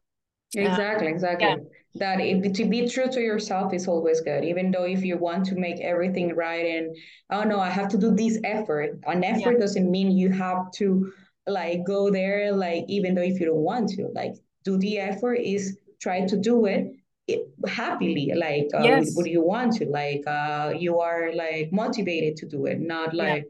[0.56, 1.48] Exactly, exactly.
[1.48, 1.56] Yeah.
[1.96, 5.46] That it, to be true to yourself is always good, even though if you want
[5.46, 6.96] to make everything right and
[7.32, 9.00] oh no, I have to do this effort.
[9.06, 9.60] An effort yeah.
[9.60, 11.12] doesn't mean you have to
[11.46, 15.36] like go there, like even though if you don't want to, like do the effort
[15.36, 16.94] is try to do it,
[17.28, 19.16] it happily like uh, yes.
[19.16, 23.14] what do you want to like uh you are like motivated to do it not
[23.14, 23.46] like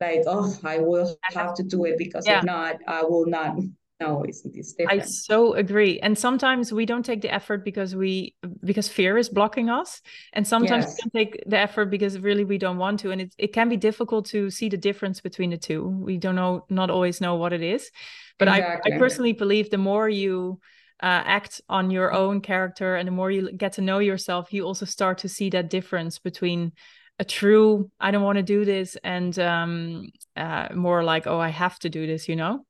[0.00, 0.06] yeah.
[0.06, 2.38] like oh i will have to do it because yeah.
[2.38, 3.56] if not i will not
[4.00, 7.96] no it's, it's different i so agree and sometimes we don't take the effort because
[7.96, 10.02] we because fear is blocking us
[10.34, 10.96] and sometimes yes.
[10.96, 13.68] we don't take the effort because really we don't want to and it, it can
[13.68, 17.36] be difficult to see the difference between the two we don't know not always know
[17.36, 17.90] what it is
[18.38, 18.92] but exactly.
[18.92, 20.60] I, I personally believe the more you
[21.02, 24.64] uh, act on your own character and the more you get to know yourself, you
[24.64, 26.72] also start to see that difference between
[27.18, 31.48] a true I don't want to do this and um, uh, more like oh I
[31.48, 32.64] have to do this, you know.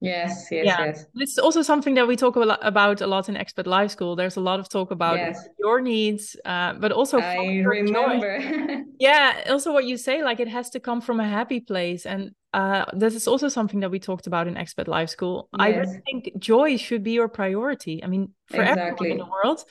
[0.00, 0.84] Yes, yes, yeah.
[0.86, 1.06] yes.
[1.16, 4.14] It's also something that we talk a lot about a lot in Expat Life School.
[4.14, 5.48] There's a lot of talk about yes.
[5.58, 8.84] your needs, uh, but also I remember.
[9.00, 12.30] yeah, also what you say, like it has to come from a happy place, and
[12.54, 15.48] uh, this is also something that we talked about in Expat Life School.
[15.58, 15.60] Yes.
[15.60, 18.04] I really think joy should be your priority.
[18.04, 19.10] I mean, for exactly.
[19.10, 19.64] everyone in the world,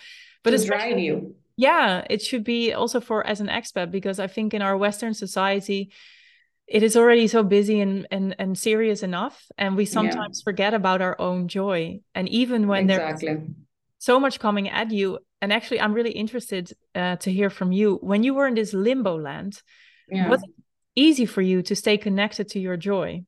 [0.44, 1.36] but to drive you.
[1.56, 5.14] Yeah, it should be also for as an expat because I think in our Western
[5.14, 5.92] society
[6.68, 10.44] it is already so busy and and, and serious enough and we sometimes yeah.
[10.44, 13.28] forget about our own joy and even when exactly.
[13.28, 13.42] there's
[14.00, 17.96] so much coming at you and actually i'm really interested uh, to hear from you
[18.02, 19.62] when you were in this limbo land
[20.10, 20.30] yeah.
[20.30, 20.50] was it
[20.96, 23.22] easy for you to stay connected to your joy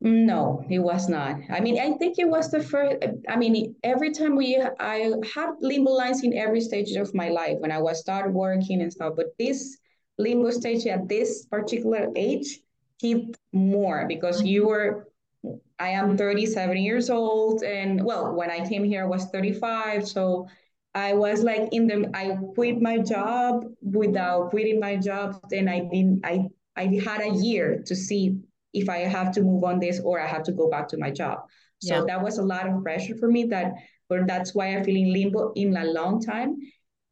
[0.00, 1.36] no, it was not.
[1.48, 2.96] I mean, I think it was the first.
[3.26, 7.56] I mean, every time we, I had limbo lines in every stage of my life
[7.60, 9.14] when I was start working and stuff.
[9.16, 9.78] But this
[10.18, 12.60] limbo stage at this particular age
[13.00, 14.68] hit more because you mm-hmm.
[14.68, 15.08] were
[15.78, 20.46] I am 37 years old and well when I came here I was 35 so
[20.94, 25.40] I was like in the I quit my job without quitting my job.
[25.50, 26.46] Then I didn't I
[26.76, 28.38] I had a year to see
[28.72, 31.10] if I have to move on this or I have to go back to my
[31.10, 31.40] job.
[31.80, 32.04] So yeah.
[32.06, 33.72] that was a lot of pressure for me that
[34.08, 36.58] but that's why I feel in limbo in a long time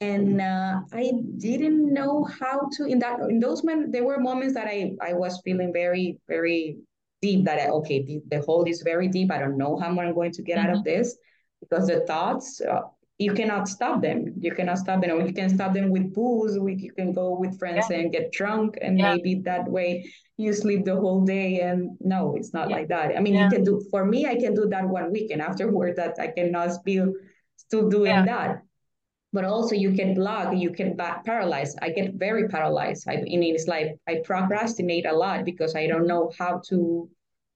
[0.03, 4.55] and uh, I didn't know how to in that in those moments there were moments
[4.55, 6.79] that I I was feeling very very
[7.21, 10.15] deep that I, okay the, the hole is very deep I don't know how I'm
[10.15, 10.69] going to get mm-hmm.
[10.69, 11.03] out of mm-hmm.
[11.03, 11.17] this
[11.61, 12.83] because the thoughts uh,
[13.19, 16.59] you cannot stop them you cannot stop them or you can stop them with booze
[16.59, 17.99] we, you can go with friends yeah.
[17.99, 19.15] and get drunk and yeah.
[19.15, 19.89] maybe that way
[20.37, 22.77] you sleep the whole day and no it's not yeah.
[22.77, 25.41] like that I mean you can do for me I can do that one weekend
[25.43, 27.13] afterward that I cannot still
[27.57, 28.63] still doing that
[29.33, 31.75] but also you can blocked, you get paralyze.
[31.81, 33.09] I get very paralyzed.
[33.09, 37.09] I mean, it's like I procrastinate a lot because I don't know how to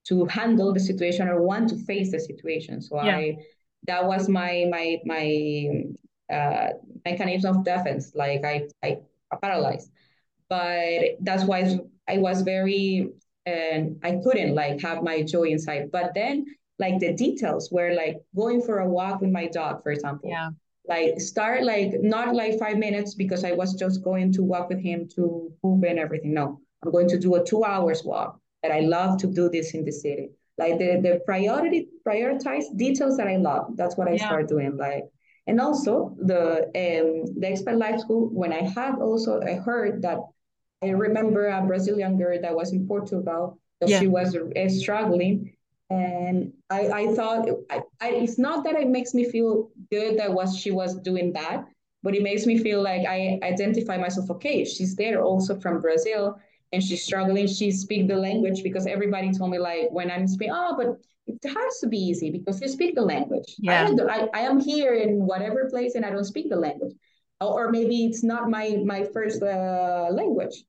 [0.08, 2.80] to handle the situation or want to face the situation.
[2.80, 3.16] So yeah.
[3.16, 3.36] I
[3.86, 5.84] that was my my my
[6.32, 6.70] uh,
[7.04, 8.12] mechanism of defense.
[8.14, 8.98] Like I I
[9.42, 9.90] paralyzed,
[10.48, 13.10] but that's why I was very
[13.44, 15.90] and I couldn't like have my joy inside.
[15.92, 16.46] But then
[16.78, 20.30] like the details were like going for a walk with my dog, for example.
[20.30, 20.50] Yeah.
[20.88, 24.80] Like start like not like five minutes because I was just going to walk with
[24.80, 26.34] him to poop and everything.
[26.34, 28.38] No, I'm going to do a two hours walk.
[28.62, 30.30] That I love to do this in the city.
[30.58, 33.76] Like the the priority prioritize details that I love.
[33.76, 34.26] That's what I yeah.
[34.26, 34.76] start doing.
[34.76, 35.04] Like
[35.46, 40.18] and also the um the expat life school when I had also I heard that
[40.82, 44.00] I remember a Brazilian girl that was in Portugal that yeah.
[44.00, 45.52] she was uh, struggling
[45.90, 50.32] and I, I thought I, I, it's not that it makes me feel good that
[50.32, 51.64] was she was doing that
[52.02, 56.38] but it makes me feel like I identify myself okay she's there also from Brazil
[56.72, 57.46] and she's struggling.
[57.46, 61.38] She speak the language because everybody told me like when I'm speaking oh but it
[61.44, 63.56] has to be easy because you speak the language.
[63.58, 63.90] Yeah.
[64.08, 66.94] I, I, I am here in whatever place and I don't speak the language.
[67.40, 70.64] Or maybe it's not my my first uh, language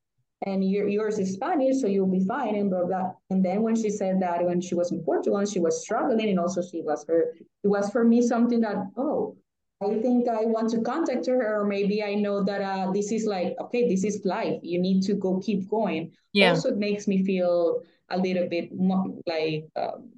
[0.45, 3.11] and your, yours is Spanish, so you'll be fine, and blah blah.
[3.29, 6.29] And then when she said that when she was in Portugal, and she was struggling,
[6.29, 9.35] and also she was her, it was for me something that oh,
[9.81, 13.25] I think I want to contact her, or maybe I know that uh, this is
[13.25, 14.59] like okay, this is life.
[14.61, 16.11] You need to go keep going.
[16.33, 16.51] Yeah.
[16.51, 20.11] Also, it makes me feel a little bit mo- like um,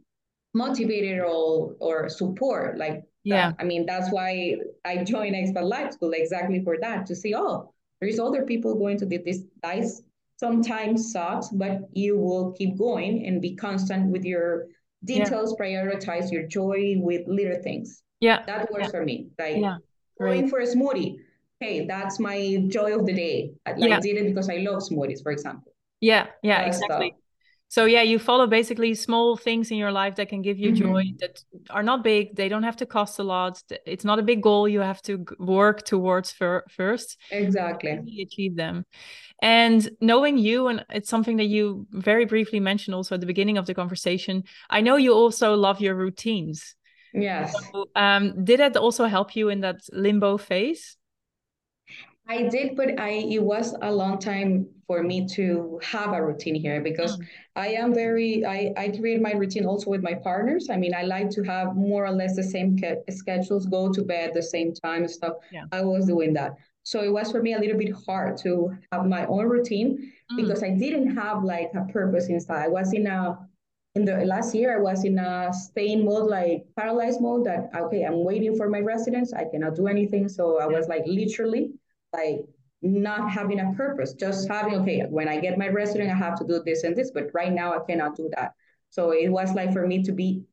[0.54, 2.78] motivated or or support.
[2.78, 3.56] Like yeah, that.
[3.60, 7.74] I mean that's why I joined Expat Life School exactly for that to see oh
[8.00, 10.02] there's other people going to this nice
[10.39, 14.67] sometimes sucks, but you will keep going and be constant with your
[15.04, 15.65] details, yeah.
[15.65, 18.04] prioritize your joy with little things.
[18.21, 18.45] Yeah.
[18.45, 18.91] That works yeah.
[18.91, 19.28] for me.
[19.38, 19.78] Like yeah.
[20.17, 21.17] going for a smoothie.
[21.60, 23.52] Hey, that's my joy of the day.
[23.65, 23.99] I yeah.
[23.99, 25.73] did it because I love smoothies, for example.
[25.99, 27.10] Yeah, yeah, exactly.
[27.10, 27.19] Stuff.
[27.70, 30.92] So yeah, you follow basically small things in your life that can give you mm-hmm.
[30.92, 32.36] joy that are not big.
[32.36, 33.62] They don't have to cost a lot.
[33.86, 37.18] It's not a big goal you have to work towards for, first.
[37.30, 37.92] Exactly.
[38.22, 38.86] Achieve them.
[39.42, 43.60] And knowing you, and it's something that you very briefly mentioned also at the beginning
[43.60, 44.44] of the conversation.
[44.70, 46.76] I know you also love your routines.
[47.14, 47.54] Yes.
[47.72, 50.98] So, um, did it also help you in that limbo phase?
[52.30, 56.54] I did, but I it was a long time for me to have a routine
[56.54, 57.26] here because mm.
[57.56, 60.68] I am very I I create my routine also with my partners.
[60.70, 62.78] I mean, I like to have more or less the same
[63.10, 65.34] schedules, go to bed the same time and stuff.
[65.52, 65.63] Yeah.
[65.72, 66.54] I was doing that.
[66.84, 70.36] So it was for me a little bit hard to have my own routine mm.
[70.38, 72.63] because I didn't have like a purpose inside.
[72.63, 73.39] I was in a
[73.96, 78.04] in the last year I was in a staying mode, like paralyzed mode that okay,
[78.04, 79.34] I'm waiting for my residence.
[79.34, 80.30] I cannot do anything.
[80.30, 81.74] So I was like literally
[82.13, 82.45] like
[82.82, 86.45] not having a purpose, just having, okay, when I get my resident, I have to
[86.45, 88.54] do this and this, but right now I cannot do that.
[88.89, 90.43] So it was like for me to be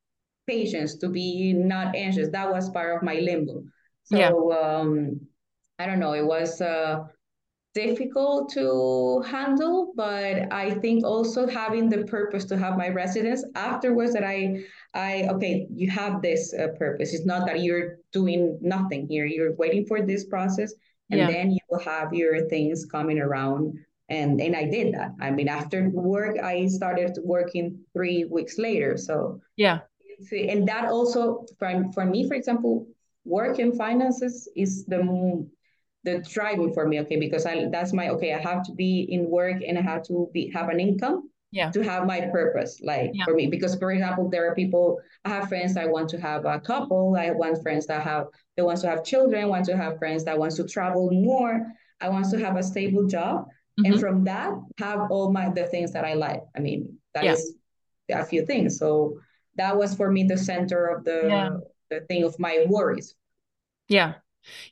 [0.47, 2.29] patient, to be not anxious.
[2.31, 3.63] That was part of my limbo.
[4.05, 4.59] So yeah.
[4.59, 5.21] um,
[5.79, 7.05] I don't know, it was uh,
[7.75, 14.13] difficult to handle, but I think also having the purpose to have my residence afterwards
[14.15, 14.65] that I,
[14.95, 17.15] I okay, you have this uh, purpose.
[17.15, 19.27] It's not that you're doing nothing here.
[19.27, 20.73] You're waiting for this process
[21.11, 21.27] and yeah.
[21.31, 23.79] then you will have your things coming around.
[24.09, 25.13] And and i did that.
[25.21, 28.97] I mean after work i started working three weeks later.
[28.97, 29.81] So yeah.
[30.31, 32.87] and that also for, for me for example
[33.25, 35.01] work and finances is the
[36.05, 37.01] the driving for me.
[37.01, 40.05] Okay because i that's my okay i have to be in work and i have
[40.05, 41.71] to be have an income yeah.
[41.71, 43.25] to have my purpose like yeah.
[43.25, 43.47] for me.
[43.47, 47.17] Because for example there are people i have friends that want to have a couple.
[47.17, 50.39] I want friends that have they want to have children want to have friends that
[50.39, 51.67] wants to travel more.
[52.01, 53.47] I want to have a stable job.
[53.79, 53.93] Mm-hmm.
[53.93, 56.41] and from that have all my the things that i like.
[56.57, 57.33] I mean that yeah.
[57.33, 57.55] is
[58.11, 58.79] a few things.
[58.79, 59.19] So
[59.57, 63.15] that was for me the center of the the thing of my worries.
[63.89, 64.15] Yeah.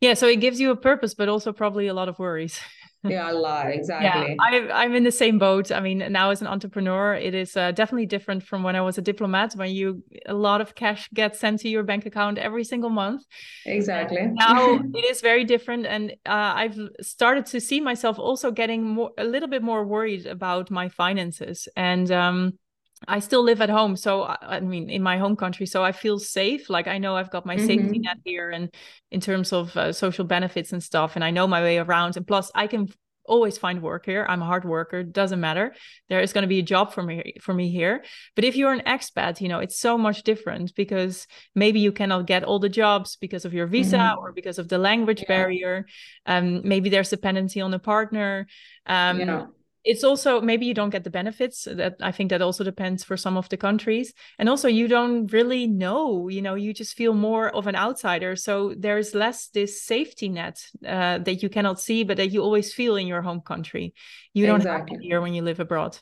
[0.01, 2.61] Yeah so it gives you a purpose but also probably a lot of worries
[3.09, 4.37] yeah a lot exactly.
[4.39, 5.71] Yeah, I, i'm in the same boat.
[5.71, 8.99] I mean now as an entrepreneur it is uh, definitely different from when i was
[8.99, 12.65] a diplomat when you a lot of cash gets sent to your bank account every
[12.65, 13.23] single month.
[13.67, 14.19] Exactly.
[14.19, 18.83] And now it is very different and uh, i've started to see myself also getting
[18.85, 21.69] more a little bit more worried about my finances.
[21.77, 22.59] And um
[23.07, 23.97] I still live at home.
[23.97, 25.67] So, I mean, in my home country.
[25.67, 26.71] So I feel safe.
[26.71, 27.67] Like I know I've got my mm-hmm.
[27.67, 28.75] safety net here and
[29.11, 31.15] in terms of uh, social benefits and stuff.
[31.15, 32.17] And I know my way around.
[32.17, 32.89] And plus, I can
[33.27, 34.27] always find work here.
[34.29, 35.75] I'm a hard worker, doesn't matter.
[36.09, 38.05] There is going to be a job for me for me here.
[38.35, 42.27] But if you're an expat, you know, it's so much different because maybe you cannot
[42.27, 44.19] get all the jobs because of your visa mm-hmm.
[44.19, 45.29] or because of the language yeah.
[45.29, 45.87] barrier.
[46.27, 48.47] Um, maybe there's dependency on a partner.
[48.87, 49.47] Um, yeah
[49.85, 53.17] it's also maybe you don't get the benefits that i think that also depends for
[53.17, 57.13] some of the countries and also you don't really know you know you just feel
[57.13, 62.03] more of an outsider so there's less this safety net uh, that you cannot see
[62.03, 63.95] but that you always feel in your home country
[64.33, 64.97] you don't exactly.
[64.97, 65.97] have it here when you live abroad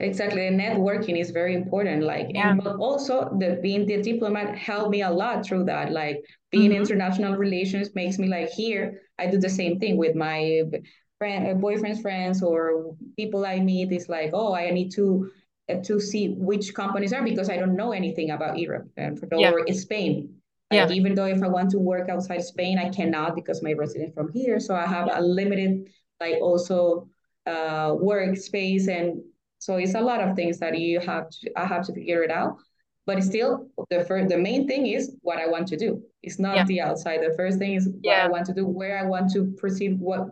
[0.00, 2.50] exactly and networking is very important like yeah.
[2.50, 6.18] and but also the being the diplomat helped me a lot through that like
[6.50, 6.80] being mm-hmm.
[6.80, 10.62] international relations makes me like here i do the same thing with my
[11.20, 15.30] friend, uh, boyfriend's friends or people I meet is like, oh, I need to
[15.70, 19.28] uh, to see which companies are because I don't know anything about Europe and for
[19.36, 19.52] yeah.
[19.52, 20.34] or Spain.
[20.70, 20.96] Like yeah.
[20.96, 24.32] even though if I want to work outside Spain, I cannot because my resident from
[24.32, 24.58] here.
[24.60, 25.90] So I have a limited
[26.20, 27.08] like also
[27.46, 29.22] uh workspace and
[29.58, 32.30] so it's a lot of things that you have to I have to figure it
[32.30, 32.56] out.
[33.04, 36.02] But still the first the main thing is what I want to do.
[36.22, 36.64] It's not yeah.
[36.64, 37.20] the outside.
[37.20, 38.24] The first thing is what yeah.
[38.24, 40.28] I want to do, where I want to proceed, what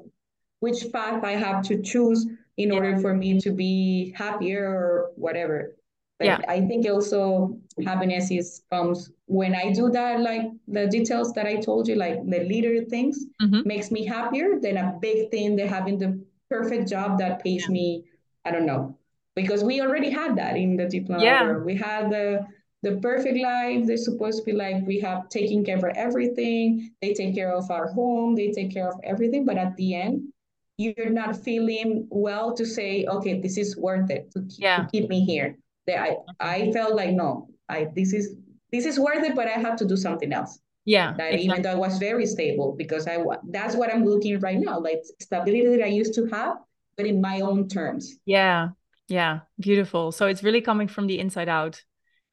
[0.60, 2.74] which path I have to choose in yeah.
[2.74, 5.76] order for me to be happier or whatever.
[6.18, 6.40] But yeah.
[6.48, 11.56] I think also happiness is comes when I do that, like the details that I
[11.56, 13.60] told you, like the little things mm-hmm.
[13.64, 17.72] makes me happier than a big thing than having the perfect job that pays yeah.
[17.72, 18.04] me,
[18.44, 18.98] I don't know.
[19.36, 21.22] Because we already had that in the diploma.
[21.22, 21.52] Yeah.
[21.58, 22.46] We had the
[22.82, 23.86] the perfect life.
[23.86, 26.90] They're supposed to be like we have taken care of everything.
[27.00, 28.34] They take care of our home.
[28.34, 29.44] They take care of everything.
[29.44, 30.32] But at the end,
[30.78, 34.76] you're not feeling well to say, okay, this is worth it to, keep, yeah.
[34.78, 35.58] to keep me here.
[35.86, 38.36] That I, I felt like no, I this is
[38.72, 40.60] this is worth it, but I have to do something else.
[40.84, 41.14] Yeah.
[41.18, 41.44] That exactly.
[41.44, 43.18] even though I was very stable because I
[43.50, 46.56] that's what I'm looking right now, like stability that I used to have,
[46.96, 48.16] but in my own terms.
[48.24, 48.70] Yeah.
[49.08, 49.40] Yeah.
[49.58, 50.12] Beautiful.
[50.12, 51.82] So it's really coming from the inside out.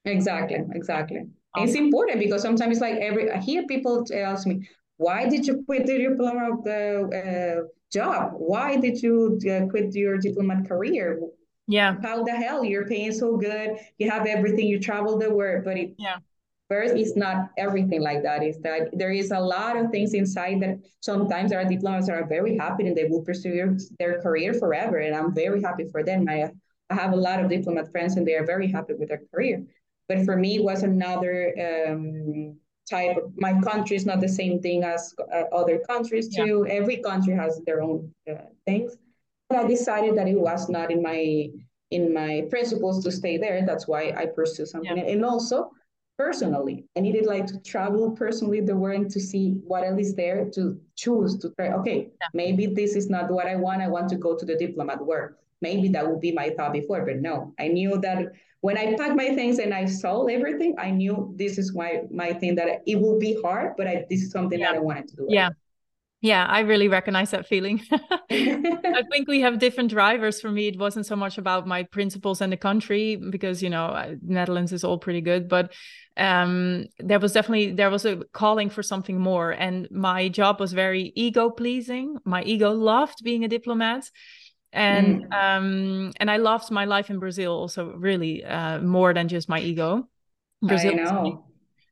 [0.03, 0.59] Exactly.
[0.73, 1.23] Exactly.
[1.55, 1.67] Awesome.
[1.67, 4.67] It's important because sometimes it's like every I hear people tells me,
[4.97, 8.33] why did you quit the diploma of the uh, job.
[8.33, 11.19] Why did you uh, quit your diplomat career?
[11.67, 11.95] Yeah.
[12.01, 13.77] How the hell you're paying so good?
[13.97, 14.67] You have everything.
[14.67, 16.17] You travel the world, but it yeah.
[16.67, 18.41] First, it's not everything like that.
[18.41, 22.57] Is that there is a lot of things inside that sometimes our diplomats are very
[22.57, 24.97] happy and they will pursue their career forever.
[24.97, 26.27] And I'm very happy for them.
[26.27, 26.49] I,
[26.89, 29.63] I have a lot of diplomat friends and they are very happy with their career.
[30.07, 31.53] But for me, it was another
[31.88, 32.57] um,
[32.89, 36.65] type of, my country is not the same thing as uh, other countries too.
[36.67, 36.73] Yeah.
[36.73, 38.97] Every country has their own uh, things.
[39.49, 41.49] But I decided that it was not in my
[41.91, 43.63] in my principles to stay there.
[43.65, 44.97] That's why I pursue something.
[44.97, 45.03] Yeah.
[45.13, 45.71] And also
[46.17, 50.49] personally, I needed like to travel personally the world to see what else is there
[50.55, 51.69] to choose to try.
[51.73, 52.27] Okay, yeah.
[52.33, 53.81] maybe this is not what I want.
[53.81, 55.39] I want to go to the diplomat work.
[55.61, 58.33] Maybe that would be my thought before, but no, I knew that
[58.66, 62.34] when I packed my things and I sold everything, I knew this is my my
[62.34, 64.72] thing that it will be hard, but I, this is something yeah.
[64.72, 65.26] that I wanted to do.
[65.30, 65.49] Yeah.
[66.22, 67.84] Yeah, I really recognize that feeling.
[68.32, 70.41] I think we have different drivers.
[70.41, 74.18] For me, it wasn't so much about my principles and the country because you know
[74.24, 75.72] Netherlands is all pretty good, but
[76.18, 80.74] um, there was definitely there was a calling for something more, and my job was
[80.74, 82.18] very ego pleasing.
[82.26, 84.09] My ego loved being a diplomat,
[84.76, 85.34] and mm.
[85.34, 89.59] um and i loved my life in brazil also really uh more than just my
[89.59, 90.07] ego
[90.61, 91.45] brazil I know.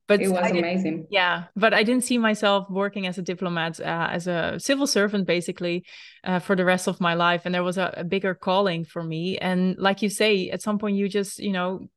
[0.07, 4.09] but it was amazing yeah but i didn't see myself working as a diplomat uh,
[4.11, 5.85] as a civil servant basically
[6.25, 9.01] uh, for the rest of my life and there was a, a, bigger calling for
[9.01, 11.87] me and like you say at some point you just you know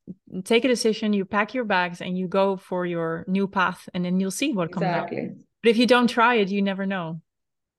[0.45, 4.05] take a decision you pack your bags and you go for your new path and
[4.05, 5.20] then you'll see what comes exactly.
[5.22, 5.30] out
[5.62, 7.20] but if you don't try it you never know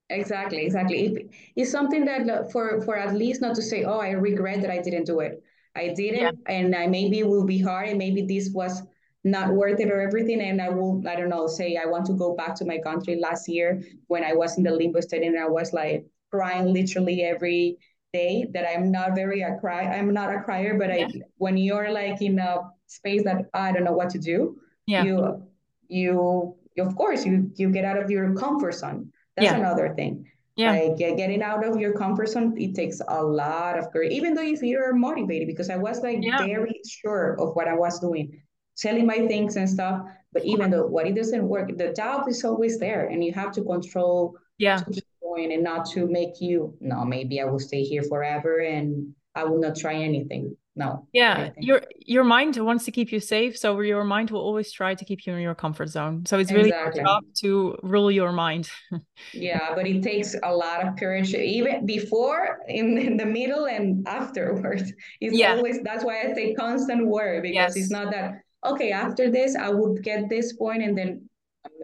[0.10, 1.06] Exactly, exactly.
[1.06, 4.62] It, it's something that uh, for for at least not to say, oh, I regret
[4.62, 5.44] that I didn't do it.
[5.76, 6.32] I didn't, yeah.
[6.48, 8.82] and I maybe it will be hard, and maybe this was
[9.24, 10.42] not worth it or everything.
[10.42, 13.20] And I will, I don't know, say I want to go back to my country
[13.20, 17.24] last year when I was in the limbo state and I was like crying literally
[17.24, 17.78] every
[18.14, 18.48] day.
[18.54, 19.84] That I'm not very a cry.
[19.84, 21.06] I'm not a crier, but yeah.
[21.06, 25.04] I when you're like in a space that I don't know what to do, yeah.
[25.04, 25.44] you
[25.90, 29.56] you of course you you get out of your comfort zone that's yeah.
[29.56, 30.26] another thing.
[30.56, 30.72] Yeah.
[30.72, 34.42] Like getting out of your comfort zone, it takes a lot of courage, even though
[34.42, 36.40] if you're motivated, because I was like yeah.
[36.40, 38.42] very sure of what I was doing,
[38.74, 40.02] selling my things and stuff.
[40.34, 43.52] But even though what it doesn't work, the doubt is always there and you have
[43.54, 44.78] to control yeah.
[44.78, 48.58] to keep going and not to make you, no, maybe I will stay here forever
[48.58, 50.58] and I will not try anything.
[50.76, 51.08] No.
[51.14, 54.96] Yeah, your your mind wants to keep you safe, so your mind will always try
[54.96, 56.26] to keep you in your comfort zone.
[56.26, 57.04] So it's really exactly.
[57.04, 58.70] tough to rule your mind.
[59.34, 64.08] yeah, but it takes a lot of courage, even before, in, in the middle, and
[64.08, 64.94] afterwards.
[65.20, 65.56] It's yeah.
[65.56, 67.76] always that's why I say constant work because yes.
[67.76, 71.30] it's not that okay after this I would get this point and then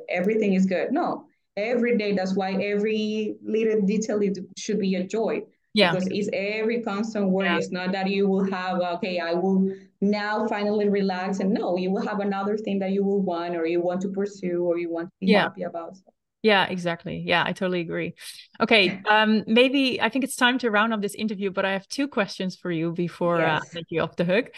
[0.07, 0.91] everything is good.
[0.91, 1.25] No,
[1.57, 2.13] every day.
[2.13, 4.21] That's why every little detail
[4.55, 5.43] should be a joy
[5.73, 5.91] yeah.
[5.91, 7.47] Because it's every constant worry.
[7.47, 7.57] Yeah.
[7.57, 9.73] It's not that you will have, okay, I will
[10.09, 11.39] now finally relax.
[11.39, 14.09] And no, you will have another thing that you will want or you want to
[14.09, 15.43] pursue or you want to be yeah.
[15.43, 15.97] happy about.
[16.43, 17.23] Yeah, exactly.
[17.25, 18.15] Yeah, I totally agree.
[18.59, 21.87] Okay, um, maybe I think it's time to round up this interview, but I have
[21.87, 23.61] two questions for you before uh, yes.
[23.61, 24.51] uh, I let you off the hook.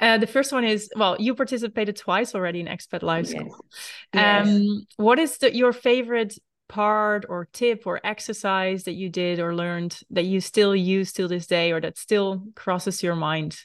[0.00, 3.56] Uh, the first one is, well, you participated twice already in Expat Life School.
[4.12, 4.46] Yes.
[4.48, 4.84] Um, yes.
[4.96, 6.36] What is the, your favorite
[6.68, 11.28] part or tip or exercise that you did or learned that you still use till
[11.28, 13.60] this day or that still crosses your mind?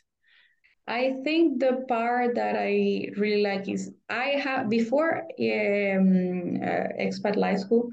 [0.88, 7.38] I think the part that I really like is I have before um, uh, expat
[7.38, 7.90] life school,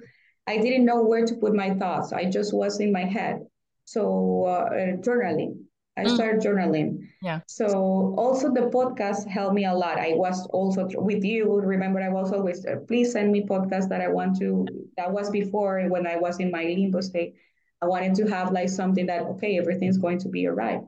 [0.47, 2.13] I didn't know where to put my thoughts.
[2.13, 3.47] I just was in my head.
[3.85, 4.71] So uh,
[5.03, 5.63] journaling.
[5.97, 6.15] I mm.
[6.15, 7.09] started journaling.
[7.23, 7.41] Yeah.
[7.47, 9.99] So also the podcast helped me a lot.
[9.99, 11.61] I was also with you.
[11.61, 14.67] Remember, I was always uh, please send me podcasts that I want to.
[14.97, 17.35] That was before when I was in my limbo state.
[17.83, 20.81] I wanted to have like something that okay, everything's going to be alright.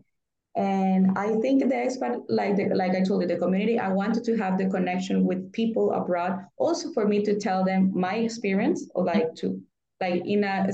[0.54, 4.22] And I think the expat, like the, like I told you, the community, I wanted
[4.24, 6.44] to have the connection with people abroad.
[6.58, 9.60] Also for me to tell them my experience, or like to
[10.00, 10.68] like in a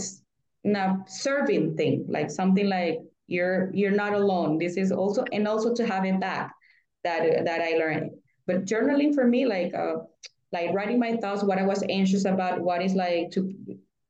[0.64, 2.98] in a serving thing, like something like
[3.28, 4.58] you're you're not alone.
[4.58, 6.52] This is also and also to have it back
[7.04, 8.10] that that i learned.
[8.46, 9.96] But journaling for me like uh
[10.52, 13.54] like writing my thoughts what i was anxious about what is like to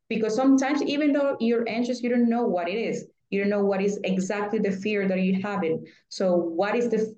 [0.09, 3.65] because sometimes even though you're anxious you don't know what it is you don't know
[3.65, 5.87] what is exactly the fear that you're having.
[6.09, 7.15] so what is the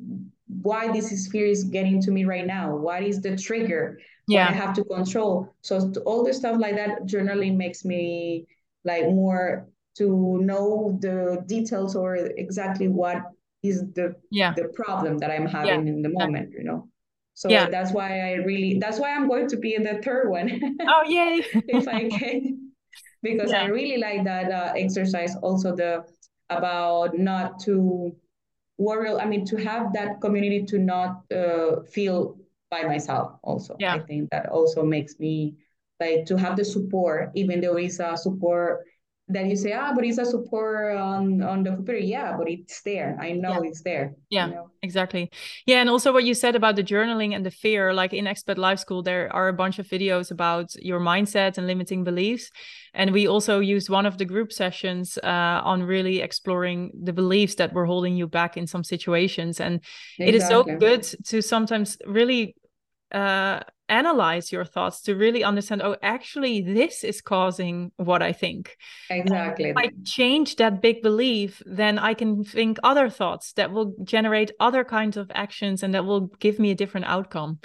[0.63, 4.49] why this is fear is getting to me right now what is the trigger yeah
[4.49, 8.45] i have to control so all the stuff like that journaling makes me
[8.85, 13.23] like more to know the details or exactly what
[13.63, 14.55] is the yeah.
[14.55, 15.93] the problem that I'm having yeah.
[15.93, 16.89] in the moment, you know.
[17.35, 17.69] So yeah.
[17.71, 20.77] that's why I really that's why I'm going to be in the third one.
[20.87, 21.43] Oh yay!
[21.69, 22.60] if I can,
[23.23, 23.63] because yeah.
[23.63, 25.37] I really like that uh, exercise.
[25.43, 26.05] Also the
[26.49, 28.15] about not to
[28.79, 29.15] worry.
[29.15, 32.37] I mean to have that community to not uh, feel
[32.71, 33.33] by myself.
[33.43, 33.95] Also, yeah.
[33.95, 35.57] I think that also makes me
[35.99, 38.87] like to have the support, even though it's a support
[39.33, 41.99] that you say, ah, but it's a support on on the computer.
[41.99, 43.17] Yeah, but it's there.
[43.21, 43.69] I know yeah.
[43.69, 44.15] it's there.
[44.29, 44.71] Yeah, you know?
[44.83, 45.31] exactly.
[45.67, 48.59] Yeah, and also what you said about the journaling and the fear, like in Expat
[48.59, 52.51] Life School, there are a bunch of videos about your mindset and limiting beliefs.
[52.93, 57.55] And we also used one of the group sessions uh, on really exploring the beliefs
[57.57, 59.61] that were holding you back in some situations.
[59.61, 59.81] And
[60.19, 60.27] exactly.
[60.27, 62.57] it is so good to sometimes really
[63.13, 63.61] uh,
[63.91, 68.77] analyze your thoughts to really understand oh actually this is causing what i think.
[69.11, 69.71] Exactly.
[69.71, 74.53] if i change that big belief then i can think other thoughts that will generate
[74.61, 77.59] other kinds of actions and that will give me a different outcome.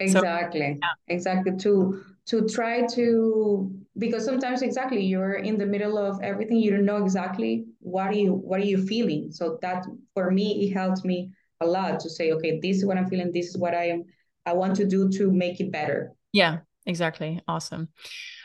[0.00, 0.60] Exactly.
[0.60, 1.14] so, yeah.
[1.14, 1.56] exactly.
[1.58, 6.84] To to try to because sometimes exactly you're in the middle of everything you don't
[6.84, 9.32] know exactly what are you what are you feeling.
[9.32, 12.96] So that for me it helps me a lot to say okay this is what
[12.96, 14.04] i'm feeling this is what i am
[14.48, 16.12] I want to do to make it better.
[16.32, 17.40] Yeah, exactly.
[17.46, 17.88] Awesome.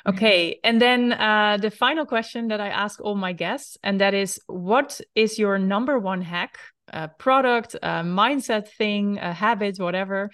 [0.06, 0.60] Okay.
[0.64, 4.40] And then uh, the final question that I ask all my guests, and that is
[4.48, 10.30] what is your number one hack, a product, a mindset thing, a habit, whatever,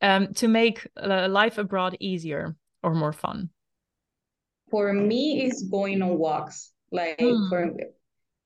[0.00, 3.50] um, to make uh, life abroad easier or more fun?
[4.70, 6.72] For me, it's going on walks.
[6.90, 7.48] Like mm.
[7.48, 7.72] for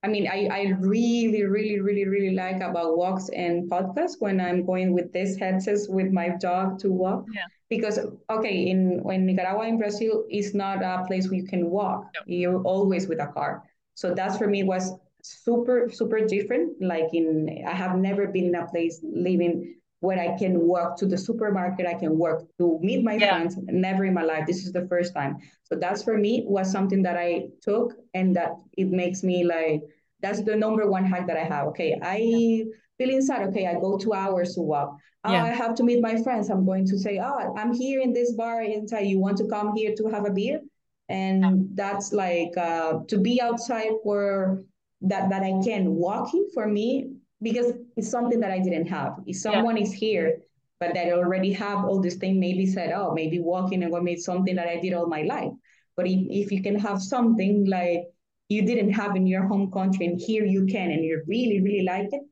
[0.03, 4.65] I mean, I, I really, really, really, really like about walks and podcasts when I'm
[4.65, 7.25] going with these headsets with my dog to walk.
[7.35, 7.43] Yeah.
[7.69, 7.99] Because
[8.31, 12.05] okay, in when Nicaragua in Brazil is not a place where you can walk.
[12.15, 12.21] No.
[12.27, 13.65] You're always with a car.
[13.95, 14.93] So that's for me was
[15.23, 16.81] super, super different.
[16.81, 21.07] Like in I have never been in a place living where I can walk to
[21.07, 23.37] the supermarket, I can work to meet my yeah.
[23.37, 23.57] friends.
[23.63, 24.47] Never in my life.
[24.47, 25.39] This is the first time.
[25.65, 29.83] So that's for me was something that I took and that it makes me like
[30.21, 31.69] that's the number one hack that I have.
[31.69, 32.65] Okay, I
[32.99, 33.49] feel inside.
[33.49, 34.97] Okay, I go two hours to walk.
[35.25, 35.45] Oh, yeah.
[35.45, 36.51] I have to meet my friends.
[36.51, 39.07] I'm going to say, oh, I'm here in this bar inside.
[39.07, 40.61] You want to come here to have a beer?
[41.09, 41.51] And yeah.
[41.75, 44.65] that's like uh, to be outside for
[45.03, 47.11] that that I can walking for me
[47.43, 49.17] because it's something that I didn't have.
[49.27, 49.85] If someone yeah.
[49.85, 50.39] is here
[50.79, 54.55] but that already have all this thing, maybe said, oh, maybe walking and meet something
[54.57, 55.53] that I did all my life.
[55.97, 58.03] But if, if you can have something like
[58.49, 61.83] you didn't have in your home country and here you can and you really really
[61.83, 62.23] like it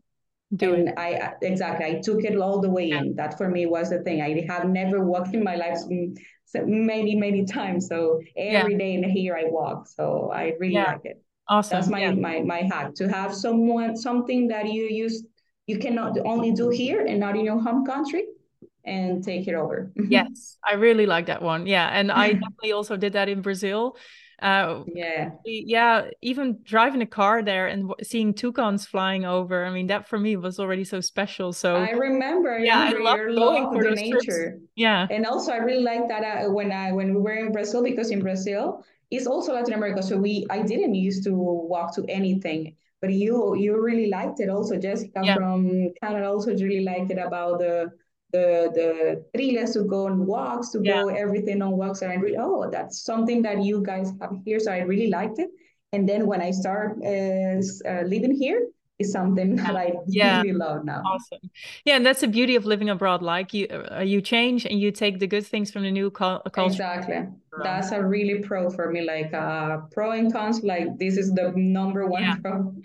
[0.54, 0.94] do and it.
[0.96, 2.98] I exactly I took it all the way yeah.
[2.98, 3.16] in.
[3.16, 4.20] That for me was the thing.
[4.22, 5.78] I have never walked in my life
[6.54, 7.88] many many times.
[7.88, 8.78] So every yeah.
[8.78, 9.88] day in here I walk.
[9.88, 10.92] So I really yeah.
[10.92, 11.22] like it.
[11.48, 11.76] Awesome.
[11.76, 15.24] That's my my my hack to have someone something that you use
[15.66, 18.26] you cannot only do here and not in your home country
[18.84, 19.92] and take it over.
[20.08, 21.66] yes, I really like that one.
[21.66, 23.96] Yeah, and I definitely also did that in Brazil.
[24.42, 26.10] Uh, yeah, yeah.
[26.20, 29.64] Even driving a car there and seeing toucans flying over.
[29.64, 31.52] I mean, that for me was already so special.
[31.52, 32.58] So I remember.
[32.58, 34.20] Yeah, I, love going for the nature.
[34.20, 34.62] Trips.
[34.74, 37.82] Yeah, and also I really like that uh, when I when we were in Brazil
[37.82, 40.02] because in Brazil it's also Latin America.
[40.02, 42.74] So we I didn't used to walk to anything
[43.04, 45.34] but you you really liked it also jessica yeah.
[45.34, 47.90] from canada also really liked it about the
[48.32, 48.46] the
[48.78, 48.88] the
[49.36, 51.02] trilhas to go on walks to yeah.
[51.02, 54.58] go everything on walks and I really oh that's something that you guys have here
[54.58, 55.50] so I really liked it
[55.92, 58.60] and then when I start uh, uh, living here
[58.98, 60.42] is something that I yeah.
[60.42, 61.02] really love now.
[61.04, 61.50] Awesome.
[61.84, 63.22] Yeah, and that's the beauty of living abroad.
[63.22, 66.50] Like you, uh, you change and you take the good things from the new culture.
[66.56, 67.26] Exactly.
[67.62, 69.02] That's a really pro for me.
[69.02, 70.62] Like uh, pro and cons.
[70.62, 72.36] Like this is the number one yeah.
[72.36, 72.74] pro.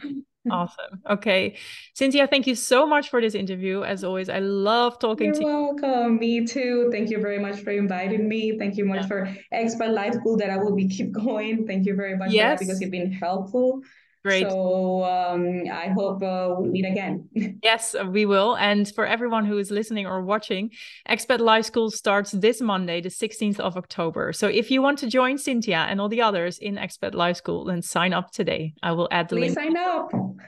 [0.50, 1.02] Awesome.
[1.10, 1.58] Okay.
[1.96, 3.84] Cinthya, thank you so much for this interview.
[3.84, 5.48] As always, I love talking You're to you.
[5.48, 6.18] You're welcome.
[6.18, 6.90] Me too.
[6.92, 8.58] Thank you very much for inviting me.
[8.58, 9.08] Thank you much yeah.
[9.08, 11.68] for Expat Life School that I will be keep going.
[11.68, 12.60] Thank you very much yes.
[12.60, 13.82] because you've been helpful.
[14.24, 14.50] Great.
[14.50, 17.30] So um, I hope uh, we meet again.
[17.64, 18.58] yes, we will.
[18.58, 20.72] And for everyone who is listening or watching,
[21.08, 24.34] Expat Life School starts this Monday, the 16th of October.
[24.34, 27.66] So if you want to join Cinthya and all the others in Expat Life School,
[27.66, 28.74] then sign up today.
[28.84, 29.74] I will add the Please link.
[29.74, 29.82] Please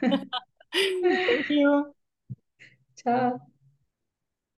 [0.02, 0.22] sign up.
[1.02, 1.94] Thank you.
[3.04, 3.40] Ciao.